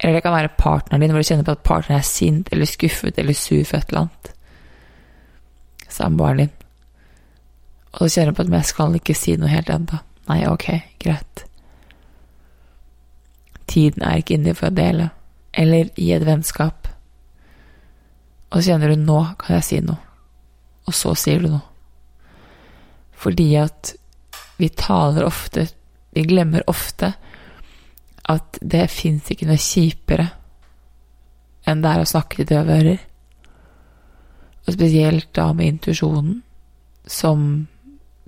Eller 0.00 0.18
det 0.18 0.24
kan 0.24 0.34
være 0.34 0.56
partneren 0.58 1.04
din, 1.04 1.14
hvor 1.14 1.22
du 1.22 1.28
kjenner 1.28 1.46
på 1.46 1.54
at 1.54 1.66
partneren 1.66 2.00
er 2.00 2.08
sint 2.08 2.50
eller 2.52 2.66
skuffet 2.66 3.18
eller 3.22 3.36
sur 3.38 3.62
for 3.62 3.78
et 3.78 3.92
eller 3.92 4.06
annet. 4.06 4.32
Samboeren 5.88 6.42
din. 6.42 6.54
Og 7.94 8.08
så 8.08 8.20
kjenner 8.20 8.32
jeg 8.32 8.36
på 8.36 8.42
at 8.42 8.54
jeg 8.58 8.70
skal 8.70 8.96
ikke 8.98 9.14
si 9.14 9.36
noe 9.38 9.48
helt 9.52 9.70
ennå'. 9.70 10.00
Nei, 10.28 10.46
ok, 10.48 10.66
greit. 10.98 11.44
Tiden 13.66 14.02
er 14.02 14.18
ikke 14.18 14.34
inne 14.34 14.54
for 14.54 14.70
å 14.70 14.74
dele 14.74 15.10
eller 15.54 15.90
i 15.96 16.10
et 16.12 16.24
vennskap. 16.26 16.88
Og 18.50 18.62
så 18.62 18.72
kjenner 18.72 18.88
du 18.88 18.96
'nå 18.96 19.36
kan 19.38 19.56
jeg 19.56 19.64
si 19.64 19.80
noe', 19.80 19.98
og 20.86 20.94
så 20.94 21.14
sier 21.14 21.40
du 21.40 21.48
noe. 21.48 21.62
Fordi 23.12 23.54
at 23.56 23.94
vi 24.58 24.68
taler 24.68 25.24
ofte 25.24 25.68
Vi 26.14 26.22
glemmer 26.22 26.62
ofte 26.66 27.14
at 28.24 28.58
det 28.62 28.90
fins 28.90 29.30
ikke 29.30 29.46
noe 29.46 29.58
kjipere 29.58 30.28
enn 31.66 31.82
det 31.82 31.90
er 31.90 32.02
å 32.04 32.06
snakke 32.06 32.36
til 32.36 32.46
døve 32.46 32.76
ører. 32.76 33.00
Og 34.66 34.76
spesielt 34.76 35.32
da 35.34 35.52
med 35.52 35.66
intuisjonen, 35.66 36.42
som 37.04 37.66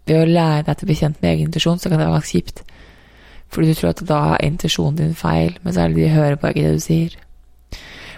ved 0.06 0.22
å 0.22 0.30
lære 0.30 0.64
deg 0.66 0.78
til 0.78 0.86
å 0.86 0.90
bli 0.90 0.98
kjent 1.00 1.20
med 1.20 1.32
egen 1.32 1.48
intuisjon, 1.48 1.80
så 1.82 1.90
kan 1.90 2.02
det 2.02 2.08
være 2.10 2.30
kjipt. 2.30 2.62
Fordi 3.52 3.70
du 3.70 3.78
tror 3.78 3.92
at 3.92 4.02
da 4.06 4.20
er 4.34 4.46
intuisjonen 4.46 4.98
din 5.00 5.14
feil, 5.18 5.56
men 5.62 5.74
så 5.74 5.84
er 5.84 5.92
det 5.92 6.02
de 6.02 6.14
hører 6.14 6.40
bare 6.40 6.54
ikke 6.54 6.66
det 6.66 6.78
du 6.78 6.84
sier. 6.84 7.16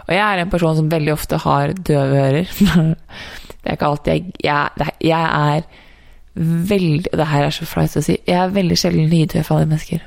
Og 0.08 0.14
jeg 0.16 0.24
er 0.24 0.40
en 0.40 0.52
person 0.52 0.76
som 0.76 0.88
veldig 0.90 1.12
ofte 1.12 1.40
har 1.44 1.74
døve 1.76 2.22
ører. 2.22 2.52
det 3.60 3.64
er 3.64 3.76
ikke 3.76 3.90
alltid 3.92 4.12
jeg 4.12 4.32
Jeg, 4.44 4.94
jeg 5.04 5.30
er 5.52 5.66
veldig 6.38 7.12
det 7.18 7.26
her 7.26 7.44
er 7.44 7.54
så 7.54 7.66
flaut 7.68 7.96
å 7.96 8.04
si. 8.04 8.16
Jeg 8.26 8.38
er 8.40 8.54
veldig 8.54 8.78
sjelden 8.78 9.08
lydhør 9.10 9.44
for 9.44 9.58
alle 9.58 9.72
mennesker. 9.72 10.04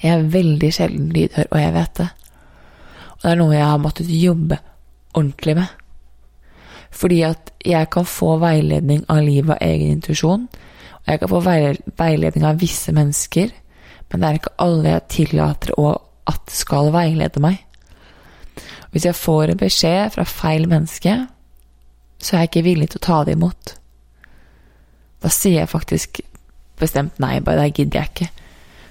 Jeg 0.00 0.12
er 0.12 0.28
veldig 0.32 0.70
sjelden 0.72 1.08
lydhør, 1.12 1.48
og 1.50 1.60
jeg 1.60 1.74
vet 1.74 1.96
det. 2.00 2.08
Og 3.14 3.24
det 3.24 3.32
er 3.32 3.40
noe 3.40 3.56
jeg 3.56 3.68
har 3.68 3.82
måttet 3.82 4.12
jobbe 4.12 4.60
ordentlig 5.14 5.56
med. 5.60 5.83
Fordi 6.94 7.20
at 7.26 7.50
jeg 7.66 7.90
kan 7.90 8.06
få 8.06 8.36
veiledning 8.42 9.02
av 9.10 9.24
livet 9.26 9.56
av 9.56 9.66
egen 9.66 9.96
intuisjon, 9.96 10.46
og 11.04 11.10
jeg 11.10 11.20
kan 11.20 11.32
få 11.32 11.40
veiledning 11.44 12.46
av 12.48 12.60
visse 12.62 12.94
mennesker, 12.94 13.50
men 14.10 14.20
det 14.20 14.28
er 14.28 14.38
ikke 14.38 14.56
alle 14.62 14.92
jeg 14.92 15.08
tillater 15.12 15.74
å, 15.80 15.94
at 16.30 16.52
skal 16.54 16.92
veilede 16.94 17.42
meg. 17.42 17.58
Hvis 18.94 19.08
jeg 19.08 19.18
får 19.18 19.50
en 19.50 19.60
beskjed 19.60 20.14
fra 20.14 20.24
feil 20.28 20.68
menneske, 20.70 21.16
så 22.22 22.36
er 22.36 22.44
jeg 22.44 22.52
ikke 22.52 22.68
villig 22.68 22.92
til 22.92 23.02
å 23.02 23.06
ta 23.08 23.18
det 23.26 23.34
imot. 23.36 23.74
Da 25.24 25.32
sier 25.32 25.64
jeg 25.64 25.72
faktisk 25.72 26.22
bestemt 26.80 27.18
nei, 27.22 27.40
bare 27.44 27.66
det 27.66 27.80
gidder 27.80 28.00
jeg 28.00 28.12
ikke. 28.12 28.30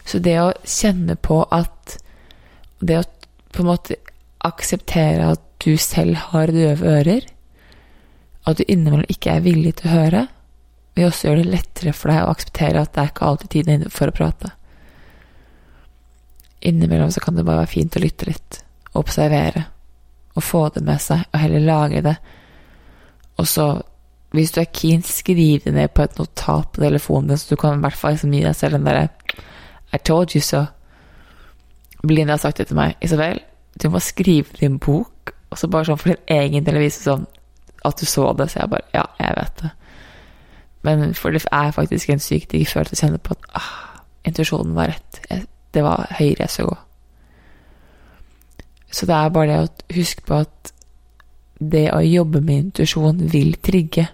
Så 0.03 0.19
det 0.19 0.35
å 0.41 0.51
kjenne 0.67 1.15
på 1.15 1.43
at 1.51 1.99
Det 2.83 2.97
å 2.99 3.03
på 3.55 3.61
en 3.63 3.69
måte 3.69 3.95
akseptere 4.43 5.29
at 5.31 5.43
du 5.63 5.77
selv 5.79 6.17
har 6.33 6.51
døve 6.51 6.89
ører, 6.97 7.27
at 8.43 8.59
du 8.59 8.63
innimellom 8.67 9.07
ikke 9.11 9.37
er 9.37 9.45
villig 9.45 9.77
til 9.79 9.89
å 9.89 9.93
høre, 9.93 10.23
vil 10.93 11.07
også 11.07 11.29
gjøre 11.29 11.43
det 11.43 11.53
lettere 11.53 11.93
for 11.95 12.11
deg 12.11 12.21
å 12.21 12.33
akseptere 12.33 12.81
at 12.83 12.93
det 12.93 13.01
er 13.01 13.11
ikke 13.11 13.29
alltid 13.29 13.53
tiden 13.53 13.75
inne 13.77 13.93
for 13.93 14.11
å 14.11 14.15
prate. 14.15 14.51
Innimellom 16.63 17.11
så 17.11 17.23
kan 17.23 17.37
det 17.37 17.45
bare 17.47 17.63
være 17.63 17.73
fint 17.73 17.97
å 17.97 18.03
lytte 18.03 18.27
litt, 18.29 18.59
observere, 18.99 19.65
og 20.33 20.45
få 20.45 20.67
det 20.75 20.83
med 20.85 21.01
seg, 21.01 21.25
og 21.31 21.41
heller 21.41 21.65
lagre 21.65 22.03
det. 22.05 22.15
Og 23.41 23.49
så, 23.49 23.67
hvis 24.35 24.53
du 24.53 24.61
er 24.61 24.71
keen, 24.75 25.03
skriv 25.05 25.65
det 25.65 25.73
ned 25.75 25.93
på 25.93 26.05
et 26.05 26.19
notat 26.19 26.71
på 26.73 26.83
telefonen 26.83 27.33
din, 27.33 27.41
så 27.41 27.55
du 27.55 27.59
kan 27.59 27.79
i 27.79 27.83
hvert 27.83 27.99
fall 27.99 28.15
liksom 28.15 28.33
gi 28.33 28.43
deg 28.45 28.57
selv 28.57 28.77
den 28.77 28.87
derre 28.87 29.09
I 29.93 29.99
told 30.01 30.33
you 30.33 30.41
so. 30.41 30.65
Belinda 32.03 32.33
har 32.33 32.41
sagt 32.41 32.57
det 32.57 32.67
til 32.67 32.77
meg. 32.77 32.95
Isabel, 33.01 33.39
du 33.79 33.89
må 33.89 34.01
skrive 34.01 34.57
din 34.59 34.79
bok, 34.81 35.33
og 35.49 35.59
så 35.59 35.69
bare 35.69 35.85
sånn 35.87 35.99
for 36.01 36.13
din 36.13 36.33
egen 36.33 36.65
del 36.65 36.81
vise 36.81 37.03
sånn 37.03 37.27
at 37.85 37.99
du 37.99 38.05
så 38.05 38.31
det. 38.37 38.49
Så 38.51 38.59
jeg 38.59 38.69
bare 38.69 38.89
Ja, 38.93 39.05
jeg 39.19 39.35
vet 39.37 39.61
det. 39.61 39.71
Men 40.83 41.13
for 41.15 41.31
det 41.31 41.45
er 41.51 41.71
faktisk 41.71 42.09
en 42.09 42.19
sykt 42.19 42.51
digg 42.51 42.67
følelse 42.67 42.97
å 42.97 43.01
kjenne 43.05 43.21
på 43.23 43.35
at 43.37 43.45
ah, 43.55 44.01
intuisjonen 44.27 44.75
var 44.75 44.91
rett. 44.91 45.21
Jeg, 45.29 45.45
det 45.73 45.83
var 45.83 46.11
høyre 46.19 46.43
jeg 46.43 46.49
skulle 46.49 46.73
gå. 46.73 46.79
Så 48.93 49.07
det 49.09 49.15
er 49.15 49.29
bare 49.33 49.47
det 49.49 49.61
å 49.63 49.95
huske 49.95 50.25
på 50.27 50.41
at 50.43 50.73
det 51.57 51.87
å 51.93 52.01
jobbe 52.03 52.41
med 52.43 52.67
intuisjon 52.67 53.23
vil 53.31 53.55
trigge 53.63 54.09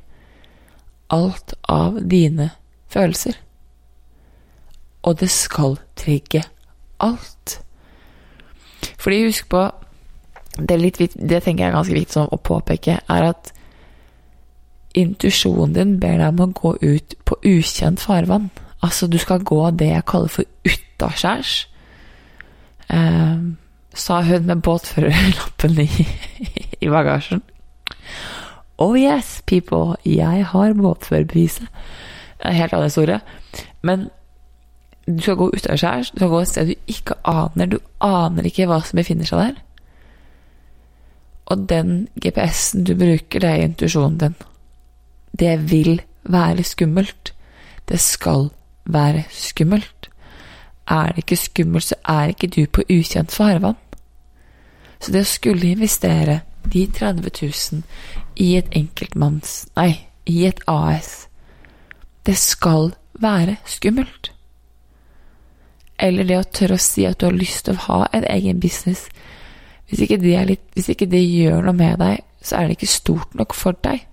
alt 1.09 1.55
av 1.67 1.97
dine 2.05 2.51
følelser. 2.93 3.35
Og 5.03 5.17
det 5.19 5.31
skal 5.33 5.79
trigge 5.97 6.43
alt. 7.01 7.59
Fordi 8.99 9.23
husk 9.25 9.49
på 9.49 9.65
det, 10.59 10.77
litt, 10.79 10.99
det 11.15 11.41
tenker 11.43 11.63
jeg 11.63 11.71
er 11.71 11.77
ganske 11.77 11.95
viktig 11.95 12.25
å 12.25 12.39
påpeke, 12.43 12.99
er 12.99 13.29
at 13.31 13.51
intuisjonen 14.97 15.75
din 15.75 15.95
ber 16.01 16.17
deg 16.17 16.33
om 16.33 16.43
å 16.47 16.53
gå 16.55 16.73
ut 16.81 17.15
på 17.25 17.37
ukjent 17.45 18.01
farvann. 18.01 18.49
Altså, 18.81 19.07
du 19.07 19.17
skal 19.19 19.43
gå 19.43 19.61
det 19.77 19.91
jeg 19.91 20.07
kaller 20.07 20.31
for 20.33 20.47
utaskjærs. 20.65 21.55
Eh, 22.89 23.39
sa 23.93 24.21
hun 24.21 24.45
med 24.45 24.61
båtførerlappen 24.65 25.79
i, 25.85 26.07
i 26.81 26.89
bagasjen. 26.89 27.43
Oh 28.79 28.95
yes, 28.95 29.41
people, 29.45 29.97
jeg 30.05 30.45
har 30.45 30.73
båtførerbeviset. 30.73 31.67
Helt 32.39 32.73
annen 32.73 32.87
historie. 32.87 33.19
Men 33.81 34.07
du 35.05 35.21
skal 35.21 35.35
gå 35.35 35.49
utaskjærs, 35.55 36.11
du 36.11 36.21
skal 36.21 36.29
gå 36.29 36.39
et 36.39 36.47
sted 36.47 36.69
du 36.69 36.75
ikke 36.87 37.17
aner. 37.27 37.65
Du 37.65 37.79
aner 37.99 38.47
ikke 38.47 38.69
hva 38.69 38.79
som 38.85 39.01
befinner 39.01 39.27
seg 39.27 39.41
der. 39.41 39.57
Og 41.49 41.65
den 41.69 42.07
GPS-en 42.21 42.85
du 42.85 42.93
bruker, 42.95 43.41
det 43.41 43.49
er 43.49 43.65
intuisjonen 43.65 44.19
din. 44.21 44.35
Det 45.39 45.71
vil 45.71 46.01
være 46.23 46.63
skummelt. 46.63 47.33
Det 47.89 47.99
skal 47.99 48.49
være 48.85 49.23
skummelt. 49.29 50.09
Er 50.87 51.13
det 51.13 51.17
ikke 51.17 51.35
skummelt, 51.35 51.83
så 51.83 51.95
er 52.07 52.33
ikke 52.33 52.47
du 52.47 52.65
på 52.65 52.81
ukjent 52.89 53.31
farvann. 53.31 53.77
Så 54.99 55.11
det 55.11 55.21
å 55.21 55.29
skulle 55.29 55.71
investere 55.71 56.41
de 56.73 56.87
30 56.87 57.29
000 57.41 57.83
i 58.35 58.55
et 58.57 58.67
enkeltmanns 58.75 59.69
Nei, 59.77 59.93
i 60.25 60.43
et 60.45 60.59
AS, 60.67 61.27
det 62.25 62.35
skal 62.37 62.91
være 63.13 63.55
skummelt. 63.65 64.33
Eller 65.99 66.27
det 66.27 66.37
å 66.39 66.47
tørre 66.47 66.77
å 66.79 66.83
si 66.83 67.05
at 67.07 67.19
du 67.19 67.27
har 67.27 67.37
lyst 67.37 67.65
til 67.65 67.77
å 67.77 67.85
ha 67.87 68.01
en 68.13 68.27
egen 68.27 68.59
business. 68.59 69.07
Hvis 69.89 70.03
ikke 70.05 70.19
det, 70.21 70.35
litt, 70.47 70.67
hvis 70.75 70.91
ikke 70.93 71.09
det 71.09 71.23
gjør 71.23 71.63
noe 71.65 71.75
med 71.75 71.97
deg, 71.99 72.21
så 72.41 72.59
er 72.59 72.67
det 72.67 72.77
ikke 72.77 72.91
stort 72.91 73.35
nok 73.35 73.55
for 73.57 73.75
deg. 73.83 74.05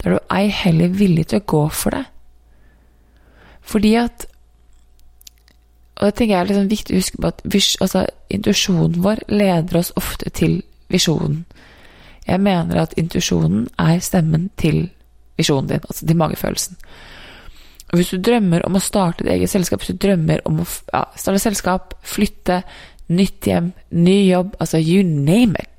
Da 0.00 0.08
er 0.08 0.16
du 0.16 0.34
ei 0.34 0.48
heller 0.48 0.92
villig 0.96 1.28
til 1.30 1.40
å 1.40 1.46
gå 1.52 1.62
for 1.76 1.96
det. 1.96 2.04
Fordi 3.60 3.94
at 4.00 4.26
Og 6.00 6.06
det 6.06 6.14
tenker 6.16 6.32
jeg 6.32 6.40
er 6.40 6.48
liksom 6.48 6.68
viktig 6.70 6.94
å 6.94 6.96
huske 6.96 7.18
på 7.20 7.28
at 7.28 7.42
altså, 7.84 8.06
intuisjonen 8.32 9.02
vår 9.04 9.18
leder 9.28 9.76
oss 9.76 9.90
ofte 10.00 10.30
til 10.32 10.62
visjonen. 10.88 11.42
Jeg 12.24 12.40
mener 12.40 12.80
at 12.80 12.94
intuisjonen 12.96 13.66
er 13.78 14.00
stemmen 14.00 14.48
til 14.56 14.86
visjonen 15.36 15.68
din, 15.68 15.84
altså 15.84 16.06
til 16.06 16.16
magefølelsen. 16.16 16.78
Og 17.90 17.98
hvis 17.98 18.12
du 18.14 18.22
drømmer 18.22 18.64
om 18.66 18.78
å 18.78 18.82
starte 18.82 19.26
et 19.26 19.32
eget 19.34 19.50
selskap, 19.50 19.82
hvis 19.82 19.92
du 19.92 20.06
drømmer 20.06 20.40
om 20.48 20.62
å 20.62 20.66
ja, 20.66 21.04
starte 21.18 21.42
selskap, 21.42 21.94
flytte, 22.06 22.62
nytt 23.10 23.48
hjem, 23.50 23.72
ny 23.90 24.16
jobb, 24.28 24.54
altså 24.62 24.78
you 24.78 25.02
name 25.02 25.58
it, 25.58 25.69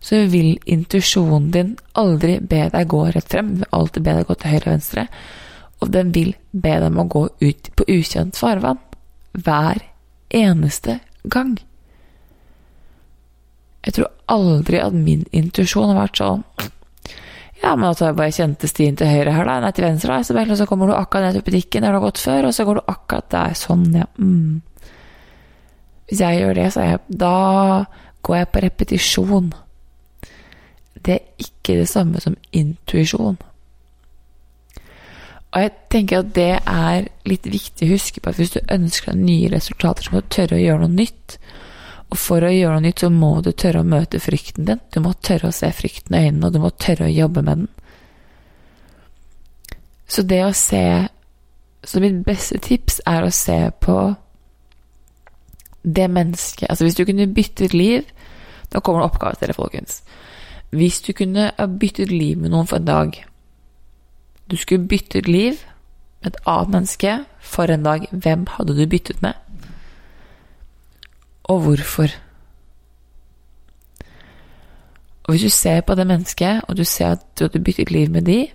så 0.00 0.22
vil 0.30 0.56
intuisjonen 0.64 1.50
din 1.54 1.74
aldri 1.98 2.38
be 2.40 2.64
deg 2.72 2.90
gå 2.90 3.04
rett 3.10 3.28
frem, 3.28 3.54
den 3.54 3.64
vil 3.64 3.78
alltid 3.80 4.06
be 4.06 4.16
deg 4.18 4.28
gå 4.28 4.38
til 4.38 4.54
høyre 4.54 4.64
og 4.64 4.72
venstre, 4.74 5.06
og 5.78 5.92
den 5.94 6.12
vil 6.14 6.34
be 6.52 6.74
deg 6.74 6.88
om 6.90 7.02
å 7.02 7.08
gå 7.10 7.24
ut 7.42 7.70
på 7.76 7.88
ukjent 7.98 8.38
farvann 8.38 8.80
hver 9.38 9.82
eneste 10.34 10.98
gang. 11.24 11.56
Jeg 13.86 13.96
tror 13.96 14.10
aldri 14.28 14.80
at 14.82 14.96
min 14.96 15.24
intuisjon 15.32 15.92
har 15.92 16.02
vært 16.02 16.20
sånn 16.20 16.44
ja, 17.58 17.72
men 17.74 17.88
at 17.88 18.00
jeg 18.02 18.14
bare 18.14 18.34
kjente 18.34 18.68
stien 18.70 18.96
til 18.98 19.10
høyre 19.10 19.32
her, 19.34 19.48
da, 19.48 19.56
nei 19.62 19.72
til 19.74 19.88
venstre, 19.88 20.14
da, 20.14 20.22
så, 20.22 20.34
og 20.38 20.58
så 20.60 20.66
kommer 20.70 20.90
du 20.90 20.94
akkurat 20.94 21.26
ned 21.26 21.38
til 21.38 21.46
butikken 21.48 21.82
der 21.82 21.94
du 21.94 21.98
har 21.98 22.04
gått 22.04 22.20
før, 22.22 22.46
og 22.46 22.54
så 22.54 22.66
går 22.68 22.78
du 22.78 22.90
akkurat 22.92 23.30
der, 23.34 23.56
sånn, 23.58 23.86
ja. 23.98 24.06
Mm. 24.22 24.60
Hvis 26.08 26.22
jeg 26.22 26.38
gjør 26.38 26.54
det, 26.56 26.68
så 26.72 26.84
jeg 26.86 27.00
Da 27.20 27.32
går 28.24 28.36
jeg 28.38 28.48
på 28.52 28.62
repetisjon. 28.64 29.50
Det 31.08 31.14
er 31.16 31.44
ikke 31.46 31.78
det 31.80 31.88
samme 31.88 32.20
som 32.20 32.36
intuisjon. 32.52 33.38
Og 35.48 35.62
jeg 35.62 35.72
tenker 35.88 36.20
at 36.20 36.34
det 36.36 36.50
er 36.60 37.06
litt 37.28 37.48
viktig 37.48 37.86
å 37.86 37.94
huske 37.94 38.20
på 38.20 38.28
at 38.28 38.36
hvis 38.36 38.52
du 38.52 38.60
ønsker 38.60 39.14
deg 39.14 39.24
nye 39.24 39.48
resultater, 39.54 40.04
så 40.04 40.12
må 40.12 40.20
du 40.20 40.28
tørre 40.34 40.58
å 40.58 40.60
gjøre 40.60 40.82
noe 40.84 40.96
nytt. 40.98 41.38
Og 42.12 42.20
for 42.20 42.44
å 42.44 42.52
gjøre 42.52 42.76
noe 42.76 42.84
nytt, 42.84 43.00
så 43.00 43.08
må 43.12 43.32
du 43.44 43.50
tørre 43.56 43.80
å 43.80 43.88
møte 43.88 44.20
frykten 44.20 44.68
din. 44.68 44.82
Du 44.92 45.00
må 45.04 45.14
tørre 45.24 45.48
å 45.48 45.56
se 45.56 45.70
frykten 45.72 46.16
i 46.16 46.26
øynene, 46.26 46.50
og 46.50 46.52
du 46.52 46.60
må 46.60 46.72
tørre 46.76 47.08
å 47.08 47.14
jobbe 47.14 47.44
med 47.46 47.64
den. 47.64 47.70
Så 50.08 50.24
det 50.24 50.42
å 50.44 50.52
se 50.56 51.08
Så 51.84 52.00
mitt 52.00 52.24
beste 52.26 52.58
tips 52.58 52.96
er 53.06 53.22
å 53.22 53.30
se 53.30 53.70
på 53.80 53.96
det 55.84 56.08
mennesket 56.10 56.70
Altså, 56.70 56.84
hvis 56.84 56.96
du 56.96 57.04
kunne 57.04 57.28
byttet 57.32 57.74
liv 57.76 58.08
Da 58.72 58.80
kommer 58.80 59.04
det 59.04 59.10
oppgaver 59.12 59.38
til 59.38 59.52
det, 59.52 59.56
folkens. 59.56 60.02
Hvis 60.70 61.00
du 61.00 61.12
kunne 61.12 61.50
ha 61.58 61.66
byttet 61.66 62.12
liv 62.12 62.36
med 62.38 62.52
noen 62.52 62.66
for 62.66 62.76
en 62.76 62.84
dag 62.84 63.24
Du 64.50 64.56
skulle 64.56 64.88
byttet 64.88 65.28
liv 65.28 65.56
med 66.22 66.32
et 66.32 66.40
annet 66.46 66.70
menneske 66.72 67.24
for 67.40 67.70
en 67.70 67.82
dag. 67.84 68.08
Hvem 68.12 68.46
hadde 68.56 68.76
du 68.76 68.86
byttet 68.86 69.22
med? 69.22 69.32
og 71.48 71.60
hvorfor. 71.60 72.08
Og 75.24 75.32
hvis 75.32 75.42
du 75.42 75.48
ser 75.48 75.80
på 75.80 75.94
det 75.94 76.06
mennesket, 76.06 76.60
og 76.68 76.76
du 76.76 76.84
ser 76.84 77.06
at 77.06 77.38
du 77.38 77.44
hadde 77.44 77.64
byttet 77.64 77.90
liv 77.90 78.10
med 78.10 78.22
de, 78.22 78.46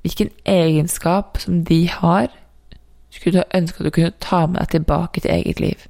hvilken 0.00 0.30
egenskap 0.44 1.38
som 1.38 1.64
de 1.64 1.88
har, 1.88 2.26
skulle 3.10 3.38
du 3.38 3.44
ønske 3.54 3.80
at 3.80 3.84
du 3.84 3.90
kunne 3.90 4.12
ta 4.20 4.46
med 4.46 4.60
deg 4.60 4.68
tilbake 4.68 5.20
til 5.20 5.30
eget 5.30 5.60
liv. 5.60 5.88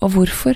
Og 0.00 0.08
hvorfor? 0.08 0.54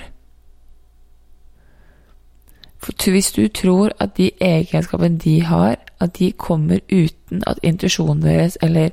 For 2.85 3.11
hvis 3.11 3.33
du 3.33 3.47
tror 3.49 3.95
at 4.01 4.17
de 4.19 4.31
egenskapene 4.45 5.19
de 5.19 5.39
har, 5.49 5.77
at 6.01 6.19
de 6.19 6.33
kommer 6.33 6.83
uten 6.93 7.43
at 7.49 7.61
intuisjonen 7.63 8.23
deres 8.23 8.59
eller 8.63 8.91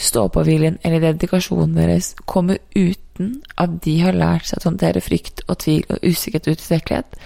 stå-på-viljen 0.00 0.78
eller 0.84 1.02
dedikasjonen 1.02 1.74
deres 1.76 2.14
kommer 2.30 2.60
uten 2.76 3.40
at 3.58 3.80
de 3.84 3.96
har 4.00 4.16
lært 4.16 4.46
seg 4.48 4.62
å 4.62 4.70
håndtere 4.70 5.02
frykt 5.04 5.42
og 5.48 5.58
tvil 5.64 5.82
og 5.90 6.06
usikkerhet 6.06 6.46
og 6.46 6.56
utilstrekkelighet, 6.56 7.18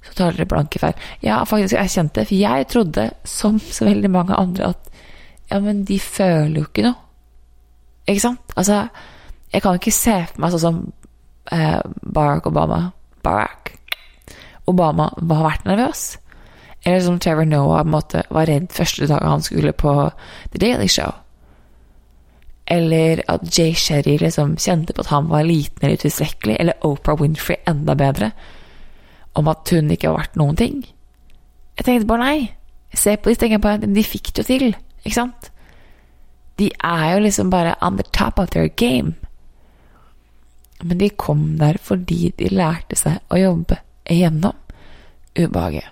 så 0.00 0.16
tar 0.16 0.34
dere 0.34 0.48
blanke 0.50 0.82
feil. 0.82 0.98
Ja, 1.22 1.38
faktisk, 1.48 1.76
jeg 1.78 1.94
kjente 1.94 2.20
det, 2.20 2.26
for 2.28 2.40
jeg 2.40 2.68
trodde, 2.72 3.06
som 3.24 3.60
så 3.60 3.86
veldig 3.86 4.10
mange 4.10 4.36
andre, 4.36 4.74
at 4.74 4.90
ja, 5.50 5.60
men 5.62 5.84
de 5.84 5.98
føler 6.02 6.60
jo 6.60 6.66
ikke 6.66 6.88
noe. 6.88 6.98
Ikke 8.08 8.24
sant? 8.24 8.54
Altså, 8.56 8.82
jeg 9.52 9.62
kan 9.62 9.78
ikke 9.78 9.94
se 9.94 10.16
for 10.32 10.42
meg 10.42 10.54
sånn 10.54 10.64
som 10.66 10.80
eh, 11.52 11.80
Barack 12.02 12.48
Obama 12.50 12.80
Barack 13.22 13.74
Obama 14.70 15.10
har 15.16 15.46
vært 15.46 15.68
nervøs. 15.68 16.04
Eller 16.84 17.00
som 17.04 17.18
Trevor 17.20 17.44
Noah 17.44 17.84
måte, 17.84 18.22
var 18.32 18.48
redd 18.48 18.70
første 18.72 19.08
dag 19.10 19.24
han 19.26 19.44
skulle 19.44 19.72
på 19.76 19.92
The 20.52 20.60
Daily 20.62 20.88
Show. 20.88 21.12
Eller 22.70 23.20
at 23.28 23.44
Jay 23.50 23.74
Sherry 23.74 24.16
liksom 24.20 24.54
kjente 24.60 24.94
på 24.94 25.04
at 25.04 25.10
han 25.10 25.28
var 25.28 25.44
liten 25.44 25.82
eller 25.82 25.98
utilstrekkelig. 25.98 26.56
Eller 26.60 26.86
Oprah 26.86 27.18
Winfrey 27.20 27.58
enda 27.68 27.96
bedre. 27.98 28.30
Om 29.34 29.50
at 29.50 29.72
hun 29.74 29.90
ikke 29.90 30.08
var 30.08 30.22
verdt 30.22 30.38
noen 30.40 30.56
ting. 30.56 30.78
Jeg 31.76 31.86
tenkte 31.86 32.08
bare 32.08 32.24
nei. 32.24 32.38
Se 32.94 33.16
på 33.16 33.30
de 33.30 33.38
tenker 33.38 33.62
på 33.62 33.74
at 33.74 33.84
de 33.84 34.06
fikk 34.06 34.32
det 34.32 34.44
jo 34.44 34.48
til. 34.52 34.76
Ikke 35.02 35.16
sant? 35.18 35.50
De 36.60 36.70
er 36.84 37.04
jo 37.14 37.24
liksom 37.26 37.50
bare 37.50 37.74
on 37.82 37.98
the 37.98 38.06
top 38.14 38.38
of 38.38 38.54
their 38.54 38.68
game. 38.68 39.16
Men 40.82 40.98
de 41.02 41.10
kom 41.10 41.58
der 41.60 41.76
fordi 41.82 42.32
de 42.38 42.48
lærte 42.54 42.96
seg 42.96 43.20
å 43.28 43.40
jobbe 43.40 43.80
igjennom 44.10 44.56
ubehaget. 45.38 45.86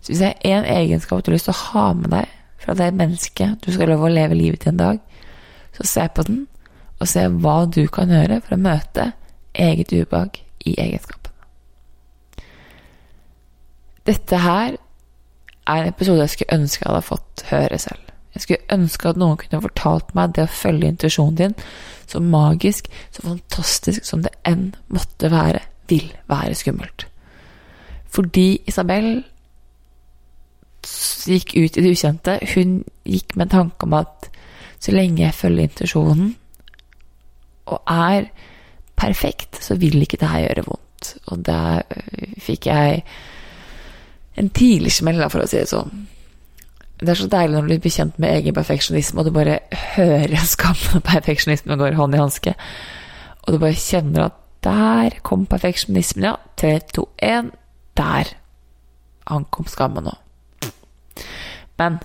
Så 0.00 0.12
hvis 0.12 0.22
det 0.22 0.32
er 0.32 0.58
én 0.58 0.68
egenskap 0.68 1.24
du 1.24 1.30
har 1.30 1.36
lyst 1.36 1.48
til 1.48 1.56
å 1.56 1.64
ha 1.72 1.86
med 1.98 2.12
deg 2.14 2.34
fra 2.62 2.74
det 2.78 2.92
mennesket 2.94 3.64
du 3.64 3.72
skal 3.74 3.90
love 3.90 4.08
å 4.08 4.12
leve 4.12 4.38
livet 4.38 4.62
til 4.62 4.74
en 4.74 4.82
dag, 4.82 5.00
så 5.76 5.86
se 5.86 6.08
på 6.14 6.24
den, 6.28 6.44
og 6.98 7.08
se 7.08 7.24
hva 7.28 7.58
du 7.70 7.84
kan 7.92 8.10
gjøre 8.10 8.40
for 8.44 8.56
å 8.56 8.62
møte 8.62 9.12
eget 9.54 9.92
ubehag 9.92 10.40
i 10.66 10.74
egenskapen. 10.80 11.32
Dette 14.08 14.40
her 14.40 14.78
er 15.68 15.82
en 15.82 15.90
episode 15.90 16.22
jeg 16.22 16.34
skulle 16.34 16.60
ønske 16.60 16.84
jeg 16.84 16.90
hadde 16.90 17.06
fått 17.06 17.44
høre 17.50 17.78
selv. 17.82 18.04
Jeg 18.34 18.44
skulle 18.44 18.78
ønske 18.78 19.10
at 19.10 19.18
noen 19.20 19.38
kunne 19.40 19.64
fortalt 19.64 20.14
meg 20.16 20.36
det 20.36 20.46
å 20.46 20.52
følge 20.52 20.88
intuisjonen 20.92 21.38
din, 21.40 21.56
så 22.08 22.20
magisk, 22.24 22.88
så 23.12 23.24
fantastisk 23.26 24.06
som 24.06 24.22
det 24.24 24.32
enn 24.48 24.70
måtte 24.94 25.30
være, 25.32 25.60
vil 25.88 26.12
være 26.28 26.54
skummelt. 26.54 27.06
Fordi 28.08 28.60
Isabel 28.66 29.22
gikk 31.28 31.54
ut 31.56 31.76
i 31.76 31.84
det 31.84 31.92
ukjente. 31.92 32.38
Hun 32.54 32.82
gikk 33.04 33.36
med 33.36 33.50
tanke 33.52 33.86
om 33.86 33.96
at 33.98 34.28
så 34.78 34.94
lenge 34.94 35.22
jeg 35.24 35.34
følger 35.34 35.68
intuisjonen 35.68 36.36
og 37.68 37.80
er 37.92 38.28
perfekt, 38.96 39.58
så 39.64 39.76
vil 39.76 40.02
ikke 40.02 40.16
det 40.20 40.28
her 40.28 40.46
gjøre 40.46 40.64
vondt. 40.66 41.10
Og 41.26 41.42
der 41.46 41.82
fikk 42.40 42.66
jeg 42.66 43.02
en 44.38 44.50
tidlig 44.54 44.92
smell, 44.94 45.20
for 45.30 45.42
å 45.42 45.50
si 45.50 45.58
det 45.58 45.70
sånn. 45.70 46.06
Det 46.98 47.12
er 47.12 47.20
så 47.20 47.28
deilig 47.30 47.54
når 47.54 47.66
du 47.66 47.70
blir 47.70 47.82
bekjent 47.82 48.18
med 48.22 48.34
egen 48.38 48.56
perfeksjonisme, 48.56 49.20
og 49.20 49.28
du 49.28 49.34
bare 49.34 49.60
hører 49.94 50.46
skammen 50.54 50.98
og 50.98 51.06
perfeksjonismen 51.06 51.78
går 51.78 51.98
hånd 51.98 52.16
i 52.16 52.22
hanske, 52.22 52.54
og 53.44 53.54
du 53.54 53.60
bare 53.62 53.78
kjenner 53.78 54.28
at 54.28 54.37
der 54.64 55.18
kom 55.22 55.46
perfeksjonismen, 55.46 56.24
ja. 56.30 56.36
Tre, 56.58 56.78
to, 56.94 57.08
én. 57.22 57.52
Der 57.98 58.34
ankom 59.28 59.66
skammen 59.68 60.08
nå. 60.08 60.14
Men 61.78 61.98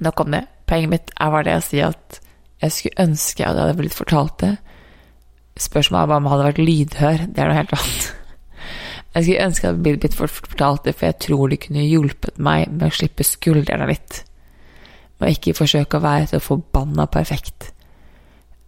nok 0.00 0.20
om 0.20 0.32
det. 0.32 0.46
Poenget 0.66 0.90
mitt 0.90 1.12
er 1.20 1.32
bare 1.32 1.46
det 1.48 1.58
å 1.58 1.64
si 1.64 1.82
at 1.84 2.20
jeg 2.62 2.72
skulle 2.72 3.08
ønske 3.08 3.44
at 3.44 3.56
jeg 3.56 3.66
hadde 3.66 3.78
blitt 3.80 3.96
fortalt 3.96 4.36
det. 4.40 4.52
Spørsmålet 5.60 6.02
er 6.02 6.10
bare 6.10 6.20
om 6.20 6.26
jeg 6.26 6.32
hadde 6.32 6.48
vært 6.48 6.62
lydhør. 6.62 7.24
Det 7.28 7.42
er 7.42 7.50
noe 7.50 7.58
helt 7.58 7.74
annet. 7.76 8.10
Jeg 9.12 9.24
skulle 9.26 9.46
ønske 9.46 9.66
at 9.66 9.68
jeg 9.68 9.74
hadde 9.74 10.00
blitt 10.00 10.16
fortalt 10.16 10.86
det, 10.86 10.94
for 10.96 11.08
jeg 11.10 11.18
tror 11.20 11.50
det 11.52 11.60
kunne 11.66 11.84
hjulpet 11.84 12.38
meg 12.40 12.70
med 12.72 12.86
å 12.88 12.96
slippe 12.96 13.26
skuldrene 13.28 13.88
litt. 13.90 14.22
Med 15.20 15.28
å 15.28 15.34
ikke 15.34 15.56
forsøke 15.58 15.98
å 15.98 16.04
være 16.06 16.30
så 16.30 16.40
forbanna 16.40 17.04
perfekt. 17.12 17.72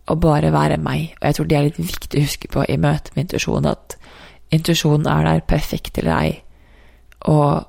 Og 0.06 0.20
bare 0.20 0.52
være 0.52 0.76
meg. 0.76 1.14
Og 1.20 1.26
jeg 1.26 1.34
tror 1.34 1.46
det 1.48 1.56
er 1.56 1.68
litt 1.68 1.78
viktig 1.78 2.20
å 2.20 2.24
huske 2.26 2.48
på 2.52 2.64
i 2.68 2.76
møte 2.76 3.14
med 3.14 3.24
intuisjonen, 3.24 3.70
at 3.70 3.96
intuisjonen 4.52 5.06
er 5.08 5.24
der, 5.24 5.46
perfekt 5.48 5.98
eller 5.98 6.18
ei. 6.18 6.34
Og 7.30 7.64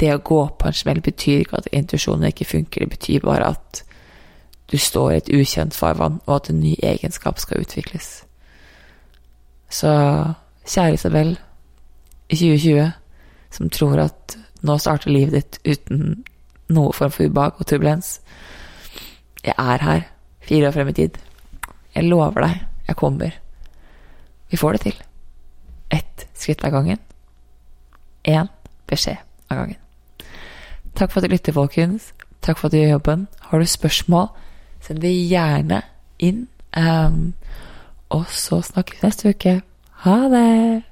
det 0.00 0.14
å 0.14 0.22
gå 0.24 0.40
på 0.58 0.68
en 0.68 0.76
smell 0.76 1.00
betyr 1.04 1.44
ikke 1.44 1.60
at 1.60 1.70
intuisjonen 1.72 2.30
ikke 2.32 2.48
funker, 2.48 2.82
det 2.82 2.96
betyr 2.96 3.24
bare 3.24 3.52
at 3.54 3.84
du 4.72 4.78
står 4.78 5.12
i 5.12 5.16
et 5.20 5.30
ukjent 5.36 5.76
farvann, 5.76 6.20
og 6.26 6.34
at 6.34 6.50
en 6.50 6.60
ny 6.60 6.74
egenskap 6.82 7.38
skal 7.38 7.60
utvikles. 7.62 8.24
Så 9.70 9.92
kjære 10.66 10.94
Isabel 10.94 11.36
i 12.28 12.36
2020 12.36 12.90
som 13.52 13.70
tror 13.70 14.00
at 14.00 14.36
nå 14.62 14.78
starter 14.78 15.12
livet 15.12 15.34
ditt 15.34 15.58
uten 15.64 16.22
noe 16.72 16.92
form 16.96 17.12
for 17.12 17.28
ubehag 17.28 17.60
og 17.60 17.68
turbulens. 17.68 18.20
Jeg 19.44 19.54
er 19.58 19.84
her 19.84 20.06
fire 20.40 20.68
år 20.68 20.76
frem 20.76 20.88
i 20.88 20.96
tid. 20.96 21.18
Jeg 21.94 22.08
lover 22.08 22.46
deg, 22.46 22.60
jeg 22.88 22.96
kommer. 22.96 23.38
Vi 24.50 24.56
får 24.56 24.72
det 24.76 24.80
til. 24.86 25.00
Ett 25.92 26.26
skritt 26.34 26.64
av 26.64 26.72
gangen. 26.72 26.98
Én 28.24 28.48
beskjed 28.88 29.20
av 29.50 29.62
gangen. 29.62 29.80
Takk 30.94 31.12
for 31.12 31.20
at 31.20 31.28
du 31.28 31.32
lytter, 31.32 31.56
folkens. 31.56 32.12
Takk 32.42 32.58
for 32.58 32.68
at 32.68 32.74
du 32.74 32.80
gjør 32.80 32.96
jobben. 32.96 33.26
Har 33.48 33.58
du 33.58 33.66
spørsmål, 33.66 34.28
send 34.80 35.00
det 35.00 35.12
gjerne 35.28 35.82
inn. 36.18 36.46
Um, 36.76 37.34
og 38.12 38.28
så 38.32 38.60
snakkes 38.64 39.02
neste 39.02 39.32
uke. 39.32 39.60
Ha 40.04 40.16
det! 40.32 40.91